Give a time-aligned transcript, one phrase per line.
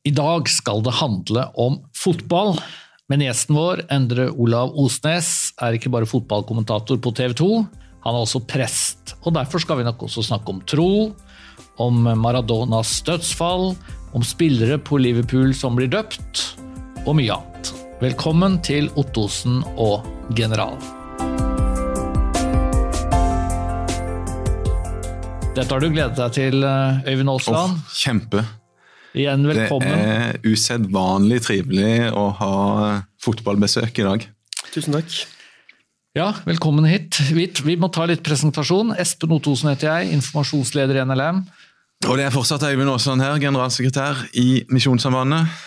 [0.00, 2.54] I dag skal det handle om fotball,
[3.12, 7.48] men gjesten vår, Endre Olav Osnes, er ikke bare fotballkommentator på TV 2,
[8.06, 9.12] han er også prest.
[9.28, 11.10] Og derfor skal vi nok også snakke om tro,
[11.84, 13.74] om Maradonas dødsfall,
[14.16, 16.46] om spillere på Liverpool som blir døpt,
[17.04, 17.72] og mye annet.
[18.00, 20.80] Velkommen til Ottosen og General.
[25.52, 27.76] Dette har du gledet deg til, Øyvind Aasland.
[27.76, 28.46] Oh, kjempe.
[29.10, 29.90] Igjen velkommen.
[29.90, 32.50] Det er usedvanlig trivelig å ha
[33.24, 34.26] fotballbesøk i dag.
[34.70, 35.10] Tusen takk.
[36.14, 37.18] Ja, velkommen hit.
[37.34, 38.94] Vi må ta litt presentasjon.
[39.02, 41.42] Espen Ottosen heter jeg, informasjonsleder i NLM.
[42.06, 45.58] Og det er fortsatt Øyvind Aasland her, generalsekretær i Misjonssambandet.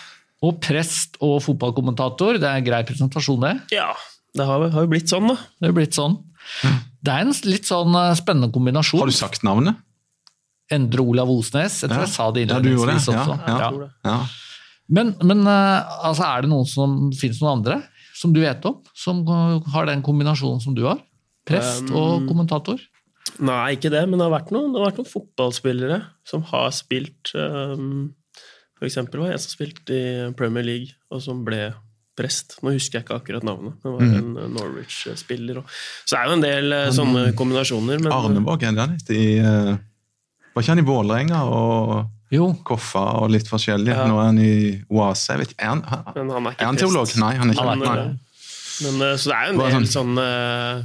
[0.44, 2.40] Og prest og fotballkommentator.
[2.40, 3.54] Det er grei presentasjon, det?
[3.76, 3.90] Ja,
[4.36, 5.36] det har jo blitt sånn, da.
[5.60, 6.16] Det har blitt sånn.
[7.04, 9.04] Det er en litt sånn spennende kombinasjon.
[9.04, 9.84] Har du sagt navnet?
[10.72, 11.82] Endre Olav Osnes.
[11.82, 13.36] Jeg tror jeg sa det innledningsvis også.
[13.48, 13.70] Ja.
[14.04, 14.18] Ja.
[14.88, 17.82] Men, men eh, altså, er det noen som finnes noen andre
[18.14, 19.24] som du vet om, som
[19.74, 21.00] har den kombinasjonen som du har?
[21.44, 22.80] Prest og Um, kommentator?
[23.44, 25.98] Nei, ikke det, men det har vært noen, det har vært noen fotballspillere
[26.28, 28.12] som har spilt um,
[28.78, 31.72] For eksempel var jeg en som spilte i Premier League, og som ble
[32.16, 32.58] prest.
[32.62, 33.74] Nå husker jeg ikke akkurat navnet.
[33.82, 34.14] Det var Mhm.
[34.20, 35.60] en uh, Norwich-spiller.
[36.06, 37.98] Så det er jo en del uh, sånne kombinasjoner.
[38.04, 39.74] Men, Arne Arnevåg er det i eh,
[40.54, 41.94] Var ikke han i Vålerenga og
[42.34, 42.48] Jo.
[42.66, 43.92] Koffa og litt forskjellig?
[43.92, 44.06] Ja.
[44.10, 44.52] Nå er han i
[44.90, 45.34] Oase.
[45.34, 45.84] Jeg vet ikke, Er han,
[46.16, 47.14] men han er ikke er han teolog?
[47.20, 48.18] Nei, han er ikke Han er nei.
[48.84, 50.82] Men, uh, så det er jo en del sånn- sånne uh,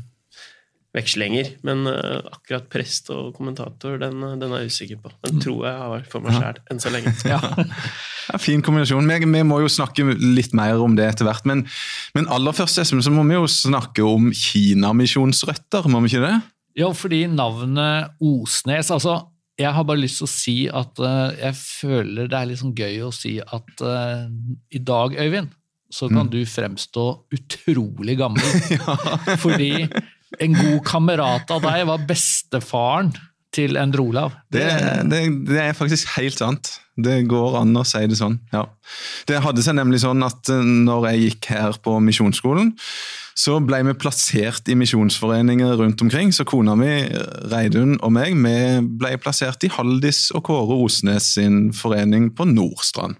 [0.93, 1.47] vekslinger.
[1.65, 5.13] Men uh, akkurat prest og kommentator, den, den er jeg usikker på.
[5.25, 7.15] Den tror jeg har vært for meg sjæl enn så lenge.
[7.33, 7.39] Ja.
[8.29, 9.07] Ja, fin kombinasjon.
[9.09, 11.47] Vi, vi må jo snakke litt mer om det etter hvert.
[11.49, 11.63] Men,
[12.13, 16.35] men aller først Espen, så må vi jo snakke om Kinamisjonsrøtter, må vi ikke det?
[16.77, 19.15] Jo, fordi navnet Osnes altså,
[19.59, 22.75] Jeg har bare lyst til å si at uh, jeg føler det er litt sånn
[22.77, 24.27] gøy å si at uh,
[24.71, 25.51] i dag, Øyvind,
[25.91, 26.31] så kan Mm.
[26.35, 28.45] du fremstå utrolig gammel.
[29.43, 29.71] Fordi
[30.39, 33.09] en god kamerat av deg var bestefaren
[33.55, 34.35] til Endre Olav.
[34.53, 34.65] Det,
[35.09, 36.75] det, det er faktisk helt sant.
[36.99, 38.37] Det går an å si det sånn.
[38.53, 38.65] ja.
[39.29, 42.73] Det hadde seg nemlig sånn at eh, når jeg gikk her på misjonsskolen,
[43.39, 46.33] så ble vi plassert i misjonsforeninger rundt omkring.
[46.35, 46.91] Så kona mi,
[47.51, 48.57] Reidun og meg, vi
[48.99, 53.15] ble plassert i Haldis og Kåre Osnes sin forening på Nordstrand.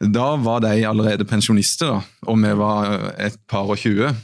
[0.00, 4.14] Da var de allerede pensjonister, da, og vi var et par og tjue.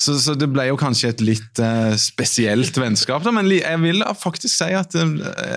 [0.00, 3.20] Så, så det ble jo kanskje et litt uh, spesielt vennskap.
[3.24, 5.10] Da, men jeg vil faktisk si at uh,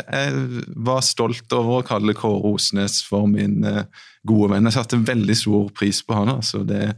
[0.03, 3.85] jeg var stolt over å kalle Kåre Osnes for min uh,
[4.27, 4.67] gode venn.
[4.67, 6.33] Jeg satte veldig stor pris på han.
[6.35, 6.89] Altså, det,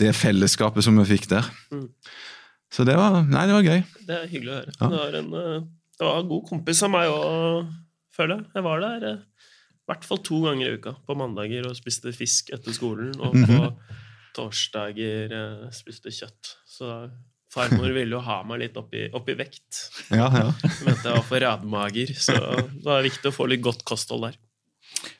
[0.00, 1.50] det fellesskapet som vi fikk der.
[1.74, 1.90] Mm.
[2.72, 3.84] Så det var, nei, det var gøy.
[4.08, 4.76] Det er hyggelig å høre.
[4.78, 4.88] Ja.
[4.88, 5.30] Det, var en,
[6.00, 7.68] det var en god kompis av meg òg,
[8.16, 8.48] føler jeg.
[8.56, 10.94] Jeg var der i hvert fall to ganger i uka.
[11.04, 13.60] På mandager og spiste fisk etter skolen, og på
[14.36, 16.54] torsdager uh, spiste kjøtt.
[16.68, 16.88] Så
[17.52, 19.84] farmor ville jo ha meg litt opp i, opp i vekt.
[20.10, 20.48] Ja, ja.
[20.86, 24.40] Mente jeg var for radmager, så det var viktig å få litt godt kosthold der.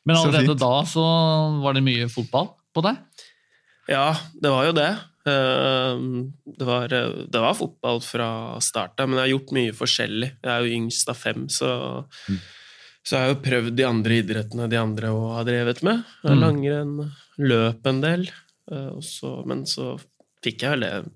[0.05, 1.03] Men allerede da så
[1.63, 2.99] var det mye fotball på deg?
[3.91, 4.91] Ja, det var jo det.
[5.27, 6.03] Eh,
[6.59, 10.31] Det var, eh, det var fotball fra start av, men jeg har gjort mye forskjellig.
[10.43, 11.71] Jeg er jo yngst av fem, så,
[13.03, 16.05] så jeg har jo prøvd de andre idrettene de andre òg har drevet med.
[16.25, 16.41] Mm.
[16.43, 18.27] Langrenn, løp en del.
[18.73, 19.95] Eh, og så- men så
[20.45, 21.13] fikk jeg vel det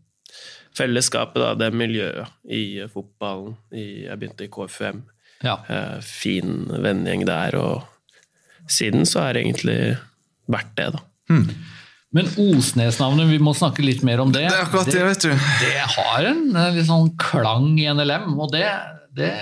[0.76, 3.54] fellesskapet, da, det miljøet i fotballen.
[3.72, 5.02] I, jeg begynte i KFUM.
[5.44, 5.56] Ja.
[5.68, 7.82] Eh, Fin vennegjeng der, og
[8.68, 9.96] siden så har det egentlig
[10.52, 11.00] vært det, da.
[12.16, 14.46] Men Osnes-navnet, vi må snakke litt mer om det.
[14.48, 15.30] Det er akkurat det, vet du.
[15.60, 18.64] det har en en litt sånn klang i NLM, og det,
[19.16, 19.32] det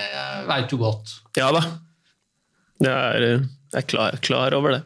[0.49, 1.13] veit du godt.
[1.39, 1.61] Ja da.
[2.83, 3.21] Jeg er,
[3.75, 4.83] jeg er klar, klar over det.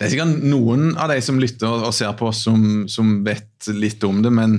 [0.00, 3.68] Det er sikkert noen av de som lytter og ser på oss som, som vet
[3.76, 4.54] litt om det, men,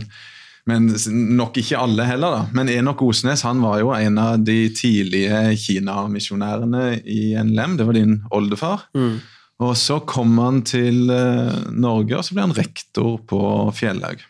[0.70, 0.86] men
[1.34, 2.36] nok ikke alle heller.
[2.36, 2.42] da.
[2.54, 7.74] Men Enok Osnes han var jo en av de tidlige Kina-misjonærene i NLM.
[7.80, 8.86] Det var din oldefar.
[9.66, 13.42] Og så kom han til eh, Norge, og så ble han rektor på
[13.78, 14.22] Fjellhaug.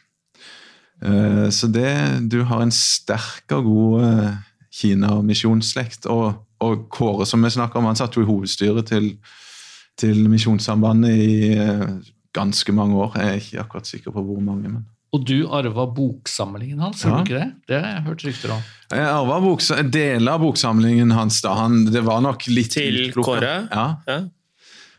[1.04, 1.92] Eh, så det,
[2.32, 4.34] du har en sterk og god eh,
[4.80, 6.08] Kina-misjonsslekt.
[6.12, 9.14] Og, og Kåre, som vi snakker om, han satt jo i hovedstyret til,
[10.00, 11.86] til Misjonssambandet i eh,
[12.34, 13.18] ganske mange år.
[13.20, 14.70] Jeg er ikke akkurat sikker på hvor mange.
[14.70, 14.86] men...
[15.12, 17.18] Og du arva boksamlingen hans, Ja.
[17.18, 17.50] du ikke det?
[17.68, 18.62] Det har jeg hørt rykter om.
[18.96, 21.42] Jeg arva deler av boksamlingen hans.
[21.44, 21.56] da.
[21.60, 23.12] Han, det var nok litt Til.
[23.18, 23.68] Kåre?
[23.72, 23.88] Ja.
[24.08, 24.22] Ja.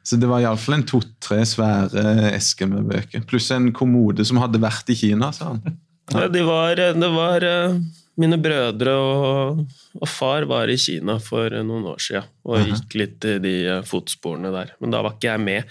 [0.04, 3.22] Så det var iallfall en to-tre svære esker med bøker.
[3.24, 5.78] Pluss en kommode som hadde vært i Kina, sa han.
[6.12, 7.76] Ja, de var, det var eh,
[8.20, 9.62] mine brødre og,
[10.00, 12.68] og, far var i Kina for noen år siden og Mhm.
[12.74, 14.74] gikk litt i de eh, fotsporene der.
[14.80, 15.64] Men da var ikke jeg med,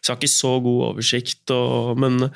[0.00, 1.50] så jeg har ikke så god oversikt.
[1.50, 2.30] Og, men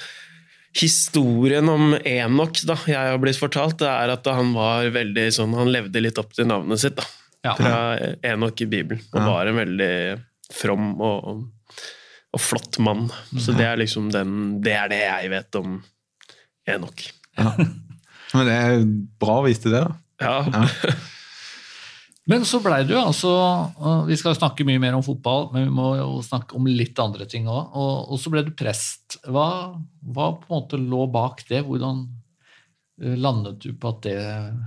[0.75, 5.55] historien om Enok da, jeg har blitt fortalt, det er at han var veldig sånn,
[5.59, 6.97] han levde litt opp til navnet sitt.
[6.97, 7.05] da,
[7.44, 7.55] Ja.
[7.59, 9.03] Fra Enok i Bibelen.
[9.12, 10.23] Og var en veldig
[10.55, 11.49] from og,
[12.32, 13.09] og flott mann.
[13.37, 15.81] Så det er liksom den, det er det jeg vet om
[16.70, 17.03] Enok.
[17.38, 17.55] Ja.
[18.32, 18.87] Men det er
[19.20, 19.96] bra å vite det, da.
[20.23, 20.37] Ja.
[20.52, 20.94] Ja.
[22.31, 23.32] Men så blei du altså
[24.06, 27.26] Vi skal snakke mye mer om fotball, men vi må jo snakke om litt andre
[27.26, 27.75] ting òg.
[27.75, 29.19] Og, og så ble du prest.
[29.26, 29.46] Hva,
[30.06, 31.64] hva på en måte lå bak det?
[31.67, 32.05] Hvordan
[33.02, 34.20] eh, landet du på at det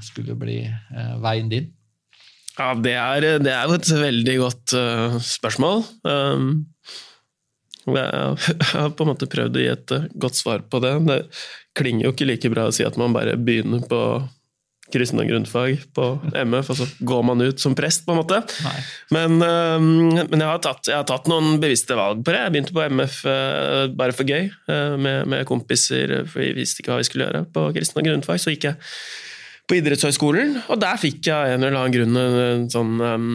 [0.04, 1.72] skulle bli eh, veien din?
[2.56, 5.82] Ja, det er, det er jo et veldig godt uh, spørsmål.
[6.08, 6.52] Um,
[7.86, 10.96] jeg, har på en måte prøvd å gi et uh, godt svar på det.
[11.06, 11.20] Det
[11.78, 14.02] klinger jo ikke like bra å si at man bare begynner på
[14.94, 16.08] kristen og grunnfag på
[16.46, 18.38] MF, og så går man ut som prest, på en måte.
[19.14, 22.44] Men, um, men jeg, har tatt, jeg har tatt noen bevisste valg på det.
[22.44, 24.52] Jeg begynte på MF uh, bare for gøy,
[25.02, 28.42] med, med kompiser, for vi visste ikke hva vi skulle gjøre på kristen og grunnfag.
[28.42, 28.78] Så gikk jeg
[29.66, 33.30] på idrettshøyskolen, og der fikk jeg en eller annen grunn en sånn um,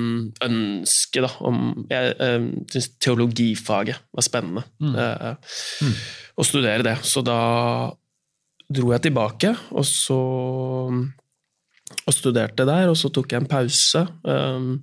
[0.47, 4.95] ønske da, om Jeg um, syntes teologifaget var spennende Mm.
[4.95, 6.05] uh,
[6.39, 6.95] å studere det.
[7.05, 7.41] Så da
[8.71, 10.21] dro jeg tilbake, og så
[12.07, 14.05] og studerte der, og så tok jeg en pause.
[14.23, 14.79] Um,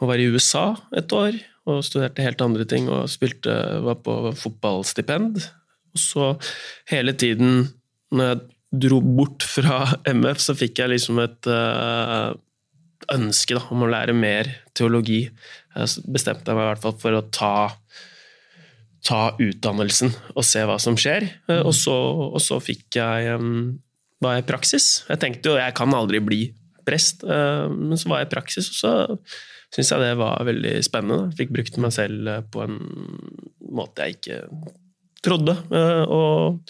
[0.00, 0.64] og var i USA
[0.96, 1.36] et år
[1.70, 3.52] og studerte helt andre ting og spilte,
[3.84, 5.40] var på fotballstipend.
[5.94, 6.32] Og så
[6.90, 7.70] hele tiden,
[8.14, 8.42] når jeg
[8.80, 9.84] dro bort fra
[10.14, 12.34] MF, så fikk jeg liksom et uh,
[13.14, 15.26] ønske da, om å lære mer teologi.
[15.74, 17.54] Jeg bestemte meg i hvert fall for å ta,
[19.04, 21.28] ta utdannelsen og se hva som skjer.
[21.50, 21.96] Uh, og, så,
[22.30, 23.40] og så fikk jeg
[24.24, 24.92] var jeg i praksis.
[25.10, 26.44] Jeg tenkte jo jeg kan aldri bli
[26.84, 28.94] prest, uh, men så var jeg i praksis, og så
[29.74, 31.30] syntes jeg det var veldig spennende.
[31.32, 32.76] Jeg fikk brukt meg selv på en
[33.74, 34.36] måte jeg ikke
[35.24, 35.56] trodde.
[35.74, 36.60] Og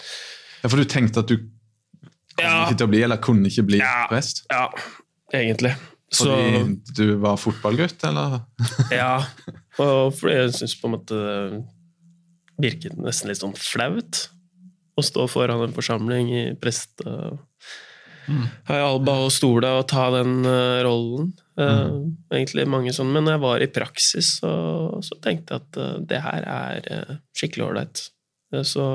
[0.63, 1.35] Ja, For du tenkte at du
[2.37, 2.65] kom Ja.
[2.65, 4.07] ikke til å bli, eller kunne ikke bli Ja.
[4.11, 4.43] prest?
[4.51, 4.69] ja,
[5.33, 5.75] egentlig.
[6.13, 8.41] Så Fordi du var fotballgutt, eller?
[8.91, 9.25] Ja,
[9.79, 11.65] og fordi jeg syns på en måte det
[12.61, 14.29] virket nesten litt sånn flaut
[14.95, 17.01] å stå foran en forsamling i prest...
[17.05, 17.33] Uh,
[18.25, 18.47] Mm.
[18.73, 21.27] Alba og Stole og ta den uh, rollen.
[21.61, 24.49] Uh, Egentlig mange sånn, Men når jeg var i praksis, så,
[25.05, 28.01] så tenkte jeg at uh, det her er uh, skikkelig ålreit.
[28.53, 28.85] Uh, så,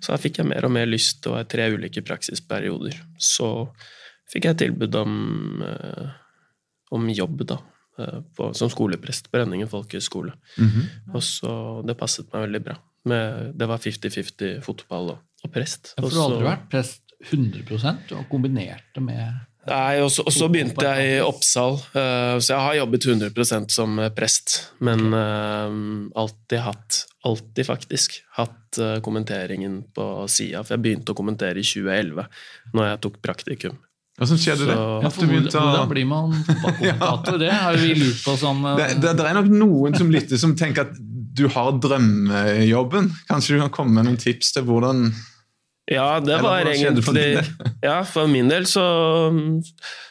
[0.00, 2.98] så her fikk jeg mer og mer lyst, og tre ulike praksisperioder.
[3.20, 3.50] Så
[4.30, 5.14] fikk jeg tilbud om,
[5.64, 6.12] uh,
[6.96, 7.58] om jobb, da.
[8.00, 10.36] uh, På, som skoleprest på Rønningen folkehøgskole.
[10.58, 10.88] Mhm.
[11.14, 11.52] Og så
[11.86, 12.78] Det passet meg veldig bra.
[13.10, 15.94] Med, det var 50-50 fotball og, og prest.
[15.96, 20.24] Ja, for du har aldri vært prest 100 og kombinert det med Nei, og så,
[20.24, 24.54] og så begynte jeg i Oppsal, eh, så jeg har jobbet 100% som prest.
[24.80, 25.76] Men eh,
[26.22, 30.64] alltid hatt, alltid faktisk, hatt eh, kommenteringen på sida.
[30.64, 32.24] For jeg begynte å kommentere i 2011,
[32.72, 33.76] når jeg tok praktikum.
[34.20, 34.74] Hvordan skjedde det?
[34.76, 37.38] Så- ja, At hvordan, hvordan blir man fotballkommentator?
[37.40, 40.56] Det har vi lurt på sånn Det, det, det er nok noen som lytter som
[40.58, 40.98] tenker at
[41.40, 43.06] du har drømmejobben.
[43.30, 45.06] Kanskje du kan komme med noen tips til hvordan
[45.90, 47.40] Ja, det var egentlig
[47.82, 48.82] Ja, for min del så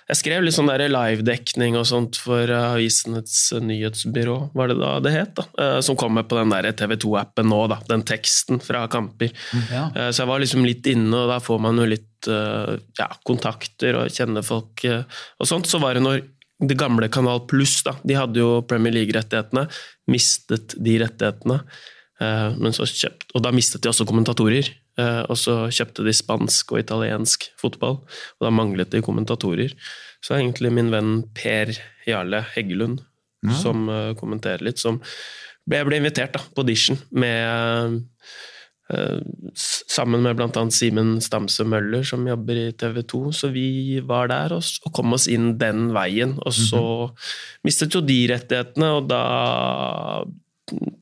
[0.10, 4.96] Jeg skrev litt sånn der livedekning og sånt for eh, Avisenes nyhetsbyrå, var det da
[5.06, 5.36] det het?
[5.38, 7.78] da, eh, Som kommer på den der TV2-appen nå, da.
[7.88, 9.30] Den teksten fra kamper.
[9.72, 9.86] ja.
[9.96, 13.08] Eh, Så jeg var liksom litt inne, og da får man jo litt eh, ja,
[13.30, 15.06] kontakter og kjenner folk eh,
[15.40, 15.70] og sånt.
[15.70, 16.26] Så var det når
[16.60, 19.68] det gamle Kanal Pluss, da, de hadde jo Premier League-rettighetene,
[20.12, 21.62] mistet de rettighetene.
[22.20, 24.68] eh, Men så kjøpt, og da mistet de også kommentatorer.
[25.00, 29.74] Eh, Og så kjøpte de spansk og italiensk fotball, og da manglet de kommentatorer.
[30.22, 31.72] Så er egentlig min venn Per
[32.10, 33.06] Jarle Heggelund,
[33.48, 33.54] Ja.
[33.56, 35.00] som eh, kommenterer litt, som
[35.70, 38.02] jeg ble invitert da, på audition med
[38.90, 39.20] eh,
[39.56, 40.64] sammen med bl.a.
[40.74, 43.22] Simen Stamse Møller, som jobber i TV 2.
[43.38, 44.66] Så vi var der og,
[44.98, 46.36] kom oss inn den veien.
[46.42, 46.82] Og så
[47.64, 49.22] mistet jo de rettighetene, og da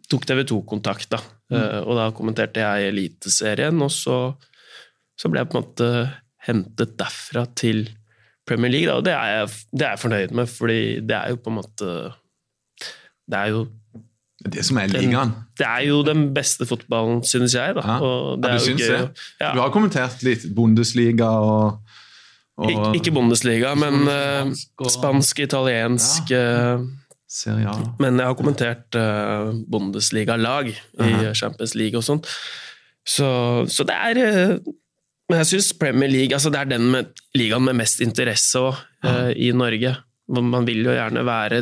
[0.10, 1.10] tok TV 2 kontakt.
[1.12, 1.20] da.
[1.48, 1.88] Mm.
[1.88, 4.18] og da kommenterte jeg Eliteserien, og så,
[5.16, 5.88] så ble jeg på en måte
[6.48, 7.86] hentet derfra til
[8.48, 8.88] Premier League.
[8.90, 8.98] Da.
[9.00, 11.58] Og det er, jeg, det er jeg fornøyd med, fordi det er jo på en
[11.62, 11.94] måte
[13.28, 13.62] Det er jo
[14.44, 15.32] Det som er ligaen.
[15.58, 17.76] det er jo den beste fotballen, synes jeg.
[17.76, 17.82] Da.
[17.82, 17.98] Ja.
[17.98, 19.00] Ja, du syns det?
[19.42, 19.54] Ja.
[19.56, 21.80] Du har kommentert litt Bundesliga og,
[22.58, 26.84] og Ik ikke Bundesliga, men eh, Spansk og- spansk, italiensk eh,
[27.28, 27.76] Serie A.
[28.00, 31.12] Men jeg har kommentert uh, Bundesliga-lag i.
[31.36, 32.30] Champions League og sånt.
[33.08, 33.28] Så,
[33.72, 34.74] så det er eh,
[35.30, 38.84] Men jeg syns Premier League altså det er den med, ligaen med mest interesse også,
[39.08, 39.94] eh, i Norge.
[40.28, 41.62] Man vil jo gjerne være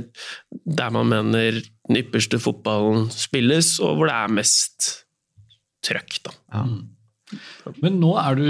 [0.50, 4.88] der man mener den ypperste fotballen spilles, og hvor det er mest
[5.86, 6.18] trøkk.
[6.26, 6.34] da.
[7.82, 8.48] Men nå er du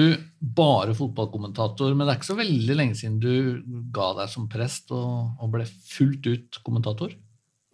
[0.56, 3.62] bare fotballkommentator, men det er ikke så veldig lenge siden du
[3.96, 7.14] ga deg som prest og, og ble fullt ut kommentator?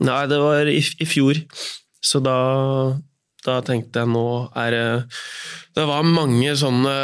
[0.02, 1.42] Nei, det var i, i fjor.
[2.02, 2.38] Så da,
[3.46, 4.86] da tenkte jeg nå er det
[5.78, 6.96] Det var mange sånne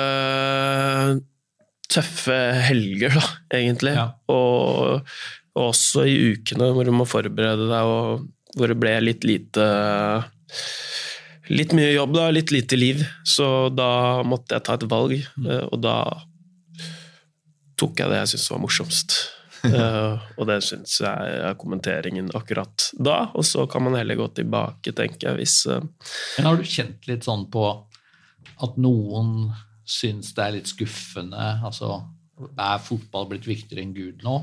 [1.87, 3.27] tøffe helger, da,
[3.59, 3.93] egentlig.
[3.95, 4.09] Ja.
[4.33, 5.03] Og,
[5.55, 9.67] og også i ukene hvor du må forberede deg, og hvor det ble litt lite
[11.53, 13.03] Litt mye jobb, da, litt lite liv.
[13.27, 15.97] Så da måtte jeg ta et valg, eh, og da
[17.77, 19.17] tok jeg det jeg syntes var morsomst.
[19.67, 24.27] Eh, og det syns jeg er kommenteringen akkurat da, og så kan man heller gå
[24.37, 25.81] tilbake, tenker jeg, hvis eh,
[26.37, 27.65] Men har du kjent litt sånn på
[28.63, 29.49] at noen
[29.83, 31.49] syns det er litt skuffende?
[31.65, 31.97] Altså,
[32.53, 34.37] er fotball blitt viktigere enn Gud nå?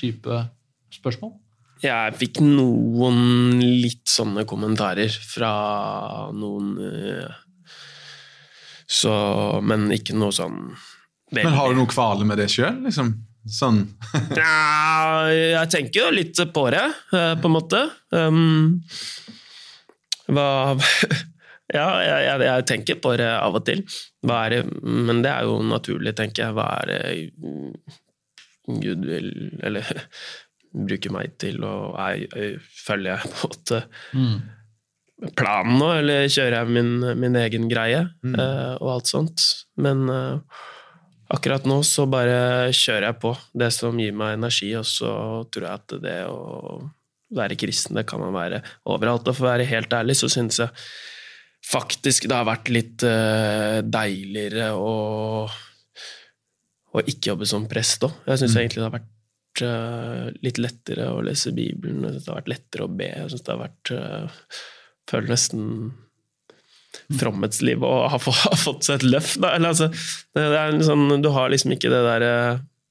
[0.00, 0.38] Type
[0.94, 1.34] spørsmål?
[1.80, 5.52] Jeg fikk noen litt sånne kommentarer fra
[6.36, 7.38] noen eh,
[8.90, 9.12] Så
[9.64, 10.58] Men ikke noe sånn
[11.30, 12.82] veldig Men har du noe kvale med det sjøl?
[12.84, 13.14] Liksom?
[13.48, 13.84] Sånn.
[14.36, 16.84] Ja, jeg tenker jo litt på det,
[17.16, 17.80] eh, på en måte.
[18.12, 18.82] Um,
[20.28, 20.76] hva
[21.70, 23.84] Ja, jeg, jeg, jeg tenker på det av og til.
[24.26, 26.56] Det, men det er jo naturlig, tenker jeg.
[26.56, 27.00] Hva er det
[28.80, 29.30] Gud vil
[29.62, 29.86] Eller
[30.70, 33.80] bruker meg til, og jeg, jeg, følger jeg på en måte
[35.36, 39.44] planen nå, eller kjører jeg min, min egen greie, eh, og alt sånt.
[39.80, 40.40] Men uh,
[41.32, 45.12] akkurat nå så bare kjører jeg på det som gir meg energi, og så
[45.52, 46.80] tror jeg at det å
[47.36, 49.28] være kristen, det kan man være overalt.
[49.28, 50.72] Og for å være helt ærlig, så synes jeg
[51.70, 55.44] faktisk det har vært litt uh, deiligere å,
[56.90, 58.22] å ikke jobbe som prest òg.
[58.30, 59.16] Jeg syns egentlig det har vært
[59.64, 63.08] eh, litt lettere å lese Bibelen, jeg synes det har vært lettere å be.
[63.10, 64.44] Jeg synes det har vært uh,
[65.10, 65.64] Føler nesten
[67.20, 69.38] fromhetslivet og har få- har fått seg et løft.
[69.42, 69.52] Da.
[69.56, 69.88] Eller, altså,
[70.34, 72.32] det, det er liksom, du har liksom ikke det derre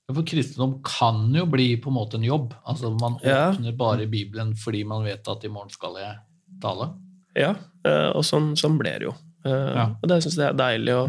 [0.10, 2.54] For kristendom kan jo bli på en måte en jobb.
[2.68, 3.52] Altså Man Ja.
[3.54, 6.16] åpner bare Bibelen fordi man vet at i morgen skal jeg
[6.64, 6.90] tale.
[7.38, 7.54] Ja,
[7.86, 9.16] eh, og sånn, sånn ble det jo.
[9.46, 9.86] Ja.
[10.02, 11.04] Og det syns jeg er deilig å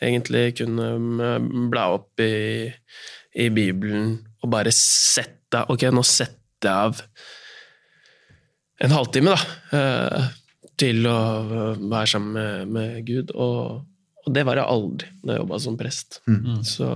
[0.00, 2.70] egentlig kunne mm, bla opp i,
[3.36, 7.02] i Bibelen og bare sette Ok, nå setter jeg av
[8.84, 10.26] en halvtime, da, eh,
[10.76, 13.32] til å eh, være sammen med, med Gud.
[13.32, 13.86] Og,
[14.26, 16.20] og det var jeg aldri da jeg jobba som prest.
[16.28, 16.60] Mm.
[16.66, 16.90] Så,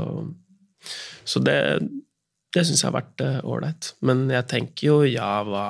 [1.24, 1.56] så det,
[2.52, 3.94] det syns jeg har vært eh, ålreit.
[4.04, 5.66] Men jeg tenker jo ja, hva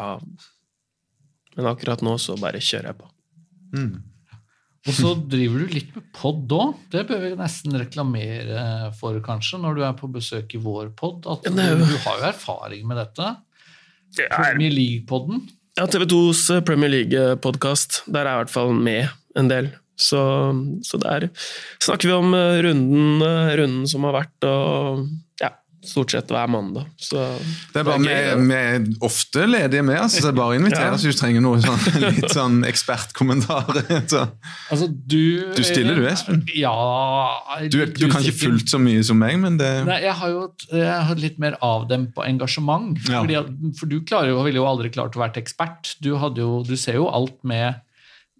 [1.56, 3.10] Men akkurat nå så bare kjører jeg på.
[3.76, 3.94] Mm.
[4.88, 6.78] Og så driver du litt med pod òg.
[6.92, 8.62] Det bør vi nesten reklamere
[8.96, 11.28] for, kanskje, når du er på besøk i vår pod.
[11.28, 13.34] At du, du har jo erfaring med dette.
[14.16, 15.44] Det er Premier League-podden.
[15.76, 18.02] Ja, TV2s Premier League-podkast.
[18.08, 19.70] Der er jeg i hvert fall med en del.
[20.00, 20.20] Så,
[20.82, 21.28] så der
[21.82, 25.04] snakker vi om eh, runden, eh, runden som har vært, og
[25.42, 25.50] ja,
[25.84, 26.86] stort sett hver mandag.
[27.00, 27.16] Så
[27.72, 30.88] Det er bare vi, er ofte ledige med, altså, så det er bare å invitere
[30.90, 30.96] Ja.
[30.96, 31.80] hvis du trenger noe sånn,
[32.18, 33.88] litt sånn ekspertkommentarer.
[34.12, 34.24] Så.
[34.70, 36.42] Altså, du Du stiller du, Espen?
[36.58, 36.74] Ja
[37.70, 40.42] Du, du kan ikke fullt så mye som meg, men det Nei, jeg har jo
[40.70, 42.98] jeg har litt mer avdempa engasjement.
[43.08, 43.20] Ja.
[43.22, 45.94] Fordi for du klarer jo, ville jo aldri klart å være ekspert.
[46.04, 47.80] Du, hadde jo, du ser jo alt med,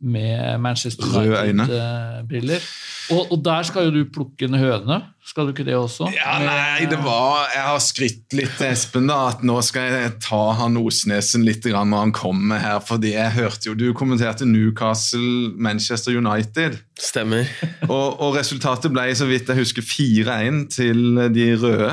[0.01, 2.65] med Manchester United-briller.
[3.11, 5.01] Og, og der skal jo du plukke en høne.
[5.27, 6.09] Skal du ikke det også?
[6.15, 10.13] Ja, nei, det var Jeg har skrytt litt til Espen, da, at nå skal jeg
[10.25, 12.79] ta han Osnesen litt når han kommer her.
[12.81, 16.79] fordi jeg hørte jo Du kommenterte Newcastle, Manchester United.
[16.99, 17.51] stemmer.
[17.89, 21.93] Og, og resultatet ble, så vidt jeg husker, 4-1 til de røde.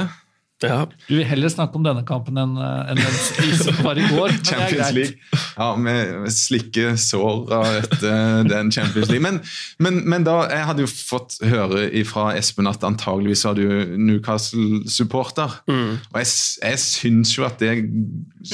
[0.64, 0.88] Ja.
[1.08, 4.32] Du vil heller snakke om denne kampen enn en den som var i går.
[4.48, 4.94] Champions.
[4.96, 5.42] League.
[5.58, 9.22] Ja, med slikke sår av etter den Champions League.
[9.22, 9.38] Men,
[9.78, 13.68] men, men da, jeg hadde jo fått høre fra Espen at antageligvis var du
[14.02, 15.60] Newcastle-supporter.
[15.70, 15.94] Mm.
[16.14, 16.34] Og jeg,
[16.64, 17.76] jeg syns jo at det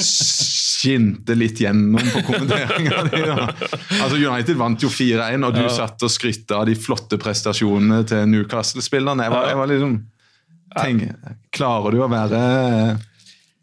[0.04, 3.22] skinte litt gjennom på kommenteringa di.
[4.02, 5.72] Altså, United vant jo 4-1, og du Ja.
[5.72, 9.24] satt og skrytte av de flotte prestasjonene til Newcastle-spillerne.
[9.24, 9.94] Jeg, var- jeg var liksom
[10.76, 11.08] tenk,
[11.54, 12.40] Klarer du å være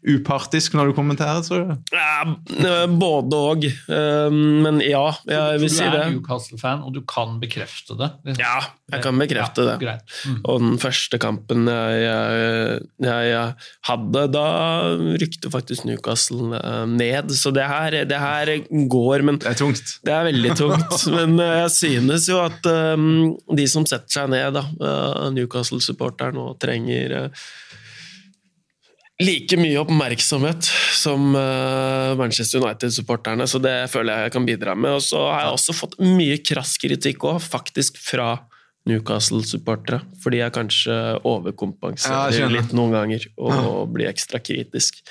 [0.02, 1.94] upartisk når du kommenterer, tror du?
[1.94, 3.66] Ja, både òg.
[3.88, 5.92] Men ja, jeg vil si det.
[5.92, 8.10] Du er Newcastle-fan, og du kan bekrefte det?
[8.40, 8.58] Ja,
[8.92, 9.94] jeg kan bekrefte ja, det.
[10.28, 10.38] Mm.
[10.42, 13.54] Og den første kampen jeg, jeg, jeg,
[13.88, 14.44] hadde, da
[15.22, 17.32] rykte faktisk Newcastle eh, ned.
[17.36, 18.52] Så det her, det her,
[18.92, 19.96] går, men Det er tungt.
[20.04, 20.98] Det er veldig tungt.
[21.16, 22.68] men eh, jeg synes jo at
[22.98, 24.66] um, de som setter seg ned, da,
[25.32, 27.44] Newcastle-supporteren, og trenger uh,
[29.22, 34.98] like mye oppmerksomhet som uh, Manchester United-supporterne, så det føler jeg jeg kan bidra med.
[34.98, 38.34] Og så har jeg også fått mye krass kritikk òg, faktisk fra
[38.90, 40.02] Newcastle-supportere.
[40.22, 40.98] Fordi jeg kanskje
[41.28, 43.72] overkompenserer ja, litt noen ganger og ja.
[43.94, 45.02] blir ekstra kritisk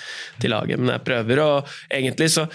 [0.42, 0.82] til laget.
[0.82, 2.48] Men jeg prøver, og egentlig så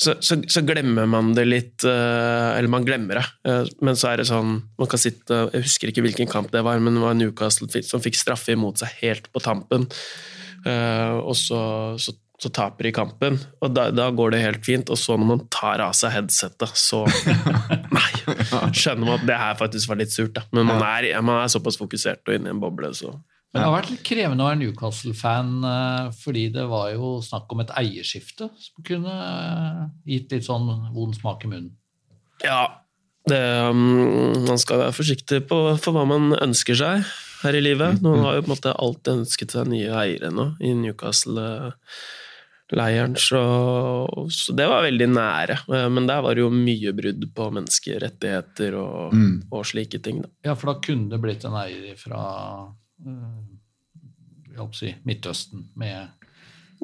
[0.00, 4.08] så, så, så, glemmer man det litt uh, Eller man glemmer det, uh, men så
[4.08, 7.02] er det sånn man kan sitte, Jeg husker ikke hvilken kamp det var, men det
[7.04, 9.84] var Newcastle som fikk straffe imot seg helt på tampen.
[10.66, 11.60] Uh, og så,
[12.00, 14.92] så, så, taper de kampen, og da, da, går det helt fint.
[14.92, 17.04] Og så når man tar av seg headsetet, så
[17.96, 18.08] Nei!
[18.76, 20.46] Skjønner man at det her faktisk var litt surt, da.
[20.56, 23.16] Men man er, man er såpass fokusert og inne i en boble, så
[23.50, 27.50] men det har vært litt krevende å være Newcastle-fan, eh, fordi det var jo snakk
[27.50, 29.80] om et eierskifte som kunne eh,
[30.12, 31.72] gitt litt sånn vond smak i munnen.
[32.44, 32.60] Ja,
[33.28, 37.02] det, um, man skal være forsiktig på, for hva man ønsker seg
[37.42, 37.98] her i livet.
[37.98, 43.14] Mm, Noen har jo på en måte alltid ønsket seg nye eiere nå i Newcastle-leiren,
[43.20, 43.42] så,
[44.32, 45.56] så, det var veldig nære.
[45.68, 49.36] Eh, men der var det jo mye brudd på menneskerettigheter og, mm.
[49.50, 50.16] og slike ting.
[50.24, 50.28] Da.
[50.50, 52.20] Ja, for da kunne det blitt en eier fra
[53.06, 53.40] uh,
[54.76, 56.00] si, Midtøsten med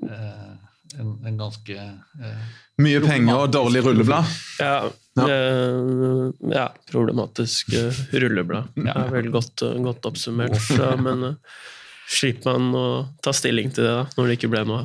[0.04, 0.52] uh,
[0.96, 2.44] en, en, ganske uh,
[2.80, 4.24] Mye penger og dårlig rulleblad?
[4.62, 4.76] Ja,
[5.16, 5.26] ja.
[5.32, 8.72] Eh, ja, problematisk uh, rulleblad.
[8.86, 10.56] Det er vel godt, uh, godt oppsummert.
[10.60, 11.60] Så, men uh,
[12.06, 12.86] slipper man å
[13.24, 14.84] ta stilling til det da, når det ikke ble noe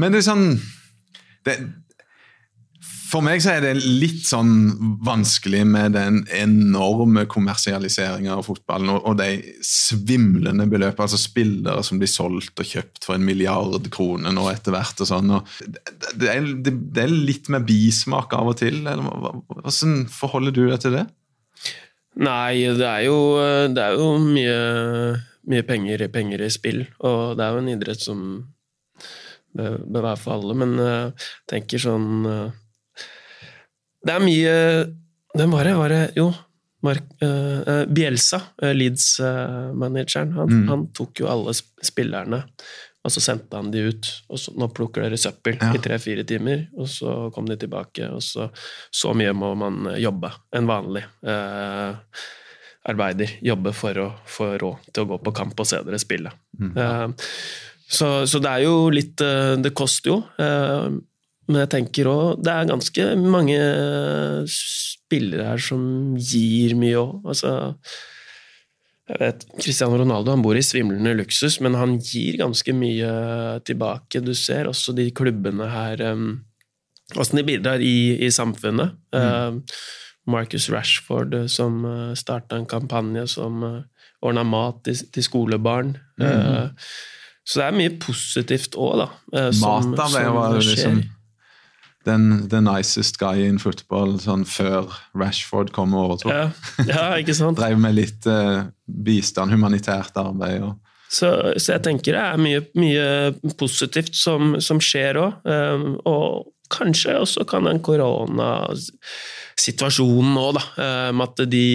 [0.00, 0.46] Men det er sånn
[1.44, 1.56] det,
[3.12, 4.52] for meg så er det litt sånn
[5.04, 11.04] vanskelig med den enorme kommersialiseringa av fotballen og, og, de svimlende beløpene.
[11.04, 15.02] Altså spillere som blir solgt og kjøpt for en milliard kroner nå etter hvert.
[15.04, 15.34] og sånn.
[15.36, 18.80] Og det, er, det, det, er, litt med bismak av og til.
[18.80, 21.04] Eller, hvordan forholder du deg til det?
[22.22, 23.20] Nei, det er jo,
[23.72, 24.56] det er jo mye,
[25.52, 26.82] mye penger, penger, i spill.
[27.04, 28.24] Og det er jo en idrett som
[29.52, 30.58] bør, bør være for alle.
[30.64, 32.10] Men jeg tenker sånn
[34.02, 34.54] det er mye
[35.32, 35.74] Hvem var det?
[35.78, 36.26] Var det jo,
[36.84, 40.66] Mark, uh, Bielsa, uh, Leeds-manageren, han, mm.
[40.68, 42.42] han, tok jo alle spillerne
[43.02, 44.10] og så sendte han de ut.
[44.30, 45.72] og så, Nå plukker dere søppel ja.
[45.74, 48.06] i tre-fire timer, og så kom de tilbake.
[48.14, 48.46] og Så,
[48.94, 50.30] så mye må man jobbe.
[50.54, 51.90] En vanlig uh,
[52.86, 56.30] arbeider jobbe for å få råd til å gå på kamp og se dere spille.
[56.60, 57.16] Mm.
[57.82, 59.20] Så, så, det er jo litt
[59.60, 60.16] Det koster jo.
[61.50, 63.58] Men jeg tenker òg det er ganske mange
[64.50, 65.82] spillere her som
[66.16, 67.16] gir mye òg.
[67.34, 67.54] Altså,
[69.10, 73.10] jeg vet, Cristiano Ronaldo han bor i svimlende luksus, men han gir ganske mye
[73.66, 74.22] tilbake.
[74.24, 76.32] Du ser også de klubbene her um,
[77.18, 78.94] Åssen de bidrar i, i samfunnet.
[79.12, 79.18] Mm.
[79.20, 83.82] Uh, Marcus Rashford uh, som uh, starta en kampanje som uh,
[84.24, 85.90] ordna mat til, til skolebarn.
[86.22, 86.70] Mm.
[87.44, 89.08] Så det er mye positivt òg, da.
[89.34, 91.02] Uh, mat, da, det var liksom
[92.08, 94.84] den the nicest guy in football sånn før
[95.18, 96.32] Rashford kom og overtok.
[96.32, 96.46] Ja,
[96.88, 97.58] ja, ikke sant?
[97.60, 100.60] Drev med litt uh, bistand, humanitært arbeid.
[100.66, 100.72] og
[101.12, 101.28] så,
[101.60, 105.32] så, jeg tenker det er mye, mye positivt som, som skjer òg.
[105.44, 110.62] Um, og kanskje også kan den koronasituasjonen nå, da,
[111.10, 111.66] um, at de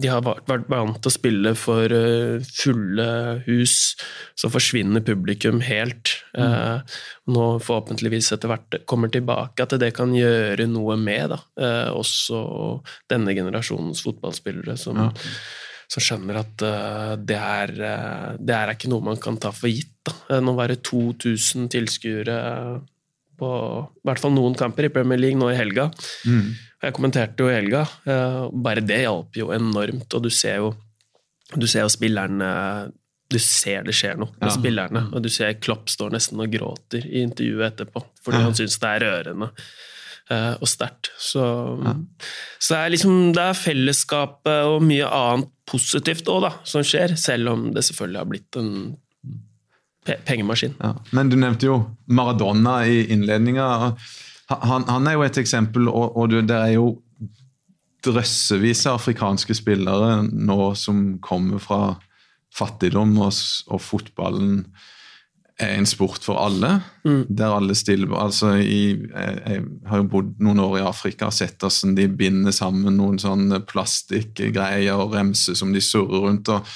[0.00, 3.08] de har vært vant til å spille for eh, fulle
[3.44, 3.74] hus,
[4.38, 6.14] så forsvinner publikum helt.
[6.32, 6.44] Mm.
[6.46, 7.00] Eh,
[7.36, 11.42] nå forhåpentligvis etter hvert kommer tilbake, at det kan gjøre noe med da.
[11.60, 12.40] Eh, også
[13.12, 15.10] denne generasjonens fotballspillere som, ja.
[15.92, 16.66] som skjønner at
[17.20, 17.76] det er,
[18.40, 19.92] det er ikke noe man kan ta for gitt.
[20.08, 20.40] Da.
[20.40, 22.40] Nå det 2000 tilskuere
[23.38, 25.90] på i hvert fall noen kamper i Premier League nå i helga.
[26.24, 26.54] Mm.
[26.82, 27.84] Jeg kommenterte jo i helga.
[28.08, 30.72] Eh, bare det hjalp jo enormt, og du ser jo,
[31.54, 32.48] du ser jo spillerne
[33.32, 34.52] Du ser det skjer noe med ja.
[34.52, 38.44] spillerne, og du ser Klopp står nesten og gråter i intervjuet etterpå fordi ja.
[38.44, 39.48] han syns det er rørende
[40.28, 41.08] eh, og sterkt.
[41.16, 41.44] Så,
[41.80, 41.94] ja.
[42.58, 47.16] så, det er liksom det er fellesskapet og mye annet positivt òg, da, som skjer,
[47.16, 48.74] selv om det selvfølgelig har blitt en
[50.28, 50.76] pengemaskin.
[50.82, 50.92] Ja.
[51.16, 51.78] Men du nevnte jo
[52.12, 53.94] Maradona i innledninga.
[54.60, 56.96] Han, han, er jo et eksempel, og, og det er jo
[58.02, 61.82] drøssevis av afrikanske spillere nå som kommer fra
[62.52, 63.36] fattigdom, og,
[63.72, 64.64] og fotballen
[65.62, 66.80] er en sport for alle.
[67.04, 67.26] Mm.
[67.28, 71.36] Der alle stiller altså i, jeg, jeg har jo bodd noen år i Afrika og
[71.36, 76.50] sett hvordan de binder sammen noen sånne plastikkgreier og remser som de surrer rundt.
[76.52, 76.66] og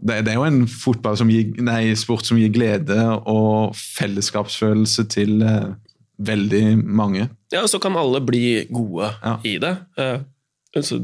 [0.00, 5.42] det, det er jo en som gir, nei, sport som gir glede og fellesskapsfølelse til
[5.44, 5.72] eh,
[6.20, 7.28] veldig mange.
[7.52, 9.38] Ja, så kan alle bli gode Ja.
[9.44, 9.72] i det.
[9.98, 10.20] Eh,
[10.80, 11.00] så,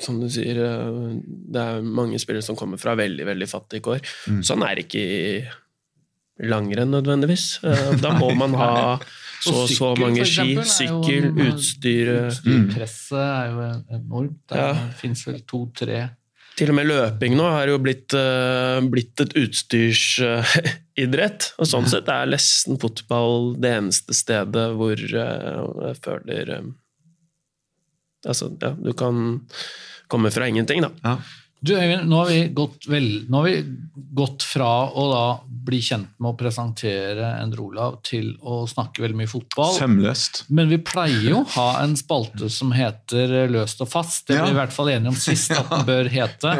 [0.00, 1.18] som du sier, eh,
[1.52, 4.00] det er mange spillere som kommer fra veldig veldig fattige kår.
[4.30, 4.40] Mm.
[4.46, 7.58] Sånn er det ikke i langrenn nødvendigvis.
[7.64, 8.98] Eh, Da må man ha
[9.42, 14.38] så og så mange ski, sykkel, utstyr eh, Utstyrpresset er jo enormt.
[14.48, 14.72] Det Ja.
[14.96, 16.10] fins vel to-tre
[16.58, 21.52] Til og med løping nå har jo blitt, eh, blitt et utstyrsidrett.
[21.58, 26.70] og sånn sett er nesten fotball det eneste stedet hvor eh, jeg føler eh,
[28.22, 29.40] Altså, ja, du kan
[30.06, 30.92] komme fra ingenting, da.
[31.02, 31.16] Ja.
[31.62, 33.52] Du, Øyvind, nå har, vi gått vel, har vi
[34.18, 35.24] gått fra å da
[35.62, 39.70] bli kjent med å presentere Endre Olav til å snakke veldig mye fotball.
[39.76, 40.40] Sømløst.
[40.50, 44.24] Men vi pleier jo å ha en spalte som heter Løst og fast.
[44.26, 44.42] Det Ja.
[44.42, 46.54] ble vi i hvert fall enige om sist at den bør hete.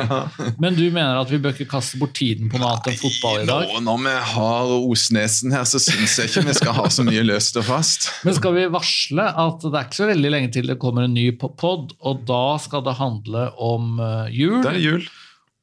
[0.62, 3.42] Men du mener at vi bør ikke kaste bort tiden på noe annet enn fotball
[3.42, 3.66] i dag?
[3.74, 7.26] Nå, når vi har Osnesen her, så syns jeg ikke vi skal ha så mye
[7.26, 8.06] løst og fast.
[8.22, 11.14] Men skal vi varsle at det er ikke så veldig lenge til det kommer en
[11.18, 14.60] ny pod, og da skal det handle om eh, jul.
[14.62, 14.91] Det er jul.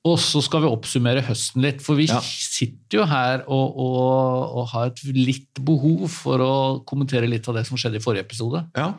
[0.07, 2.21] Og så skal vi oppsummere høsten litt, for vi Ja.
[2.23, 6.53] sitter jo her og, og, og har et litt behov for å
[6.87, 8.63] kommentere litt av det som skjedde i forrige episode.
[8.79, 8.93] Ja,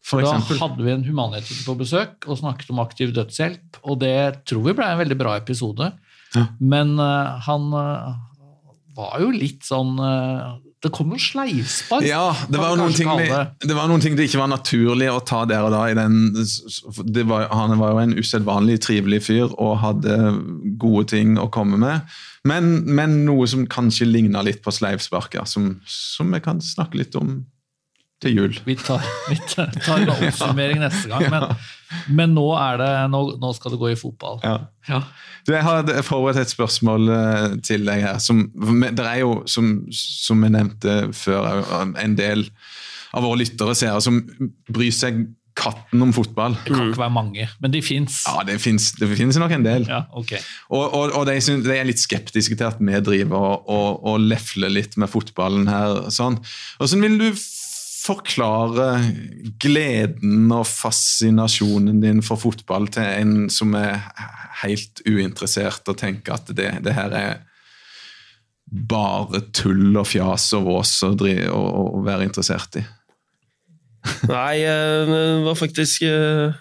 [0.00, 0.58] For for da eksempel.
[0.62, 4.72] hadde vi en humanetiker på besøk og snakket om aktiv dødshjelp, og det tror vi
[4.78, 5.92] ble en veldig bra episode.
[6.34, 6.46] Ja.
[6.60, 8.16] Men uh, han uh,
[8.96, 12.04] var jo litt sånn eh, Det kom noen sleivspark.
[12.06, 13.40] Ja, det var, noen ting det.
[13.66, 15.82] det var noen ting det ikke var naturlig å ta der og da.
[15.90, 16.30] i den,
[17.02, 20.16] det var, Han var jo en usedvanlig trivelig fyr og hadde
[20.78, 22.06] gode ting å komme med.
[22.46, 27.18] Men, men noe som kanskje ligna litt på sleivsparker, som, som vi kan snakke litt
[27.18, 27.40] om
[28.22, 28.56] til jul.
[28.66, 31.46] Vi tar, vi tar tar en oppsummering neste gang, men,
[32.18, 34.40] men nå, er det, nå, nå skal det gå i fotball.
[34.42, 34.56] Ja.
[34.88, 35.02] Ja.
[35.46, 38.18] Du, jeg har forberedt et spørsmål eh, til deg her.
[38.22, 38.48] Som,
[38.84, 41.62] det er jo, som, som jeg nevnte før,
[41.94, 42.48] en del
[43.16, 44.20] av våre lyttere seere som
[44.68, 45.26] bryr seg
[45.58, 46.54] katten om fotball.
[46.62, 48.20] Det kan ikke være mange, men de fins.
[48.28, 49.88] Ja, det fins det finnes nok en del.
[49.90, 50.38] Ja, okay.
[50.70, 54.26] Og, og, og de, de er litt skeptiske til at vi driver og, og, og
[54.30, 56.04] lefler litt med fotballen her.
[56.14, 56.38] Sånn.
[56.78, 57.28] Hvordan vil du
[58.08, 58.88] forklare
[59.60, 64.00] gleden og fascinasjonen din for fotball til en som er
[64.62, 67.36] helt uinteressert og tenker at det, det her er
[68.68, 72.84] bare tull og fjas og vås å være interessert i?
[74.30, 76.58] Nei, eh, det var faktisk eh,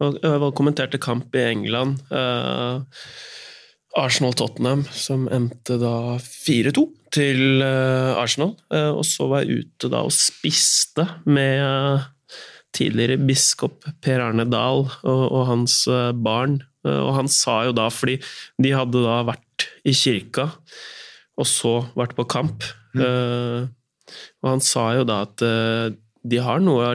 [0.00, 2.02] Jeg var kommenterte kamp i England.
[2.10, 2.82] eh,
[3.94, 6.82] Arsenal-Tottenham, som endte da 4-2
[7.14, 8.54] til eh, Arsenal.
[8.74, 12.08] Eh, Og så var jeg ute da og spiste med eh,
[12.74, 15.84] tidligere biskop Per Arne Dahl og, og hans
[16.26, 16.58] barn.
[16.84, 18.18] Og han sa jo da, fordi
[18.60, 20.50] de hadde da vært i kirka,
[21.40, 22.66] og så vært på kamp.
[22.92, 23.70] mm.
[24.42, 26.90] og han sa jo da at de har noe,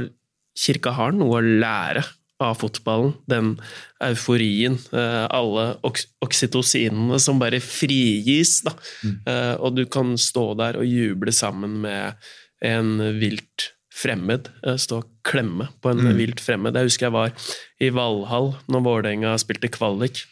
[0.60, 2.04] kirka har noe å lære
[2.40, 3.14] av fotballen.
[3.28, 3.56] Den
[4.02, 8.62] euforien, eh, alle oks oksytocinene som bare frigis.
[8.64, 8.76] Da.
[9.04, 9.18] Mm.
[9.60, 12.16] og du kan stå der og juble sammen med
[12.62, 14.50] en vilt fremmed.
[14.64, 16.76] eh, Stå og klemme på en vilt fremmed.
[16.76, 17.34] Jeg husker jeg var
[17.82, 20.24] i Valhall når Vålerenga spilte kvalik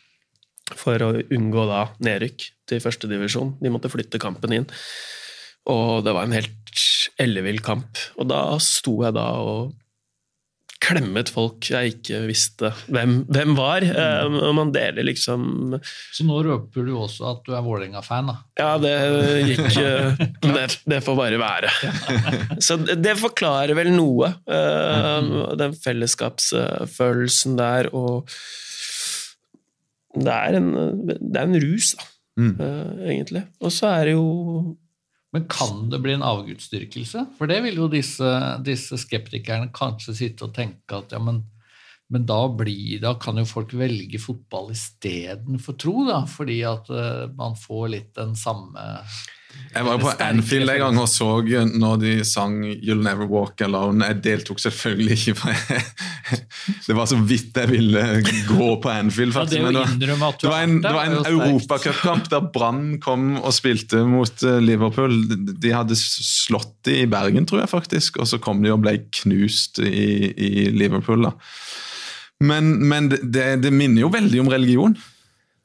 [0.76, 3.56] for å unngå da nedrykk til førstedivisjon.
[3.62, 4.68] De måtte flytte kampen inn.
[5.68, 6.82] Og det var en helt
[7.20, 8.00] ellevill kamp.
[8.18, 9.74] Og da sto jeg da og
[10.88, 13.84] klemmet folk jeg ikke visste hvem, hvem var.
[13.84, 14.38] Mm.
[14.48, 15.76] og man deler liksom
[16.16, 18.36] Så nå røper du også at du er Vålerenga-fan, da.
[18.60, 18.94] Ja, det
[19.50, 21.72] gikk eh, det, det får bare være.
[22.68, 24.32] Så det, forklarer vel noe.
[24.48, 28.30] eh, den fellesskapsfølelsen der, og
[30.18, 30.70] det er en,
[31.08, 32.52] det er en rus, da, Mm.
[32.62, 33.40] eh, egentlig.
[33.66, 34.26] Og så er det jo
[35.36, 37.26] Men kan det bli en avgudsdyrkelse?
[37.38, 38.32] For det vil jo disse,
[38.64, 41.42] disse skeptikerne kanskje sitte og tenke at ja, men,
[42.14, 47.26] men da, blir, da kan jo folk velge fotball istedenfor tro, da, fordi at eh,
[47.36, 48.88] man får litt den samme
[49.76, 51.26] Jeg var jo på Anfield en gang og så
[51.78, 54.06] når de sang 'You'll Never Walk Alone'.
[54.08, 55.52] Jeg deltok selvfølgelig ikke, for
[56.88, 58.02] det var så vidt jeg ville
[58.48, 59.34] gå på Anfield.
[59.36, 59.86] Ja, det det var-
[60.42, 61.18] det var en, det var en
[61.52, 65.14] europacupkamp der Brann kom og spilte mot eh, Liverpool.
[65.62, 68.98] De hadde slått de i Bergen, tror jeg faktisk, og så kom de og ble
[69.22, 71.24] knust i, i Liverpool.
[71.24, 71.32] da.
[72.40, 74.98] Men, men det, det, det minner jo veldig om religion.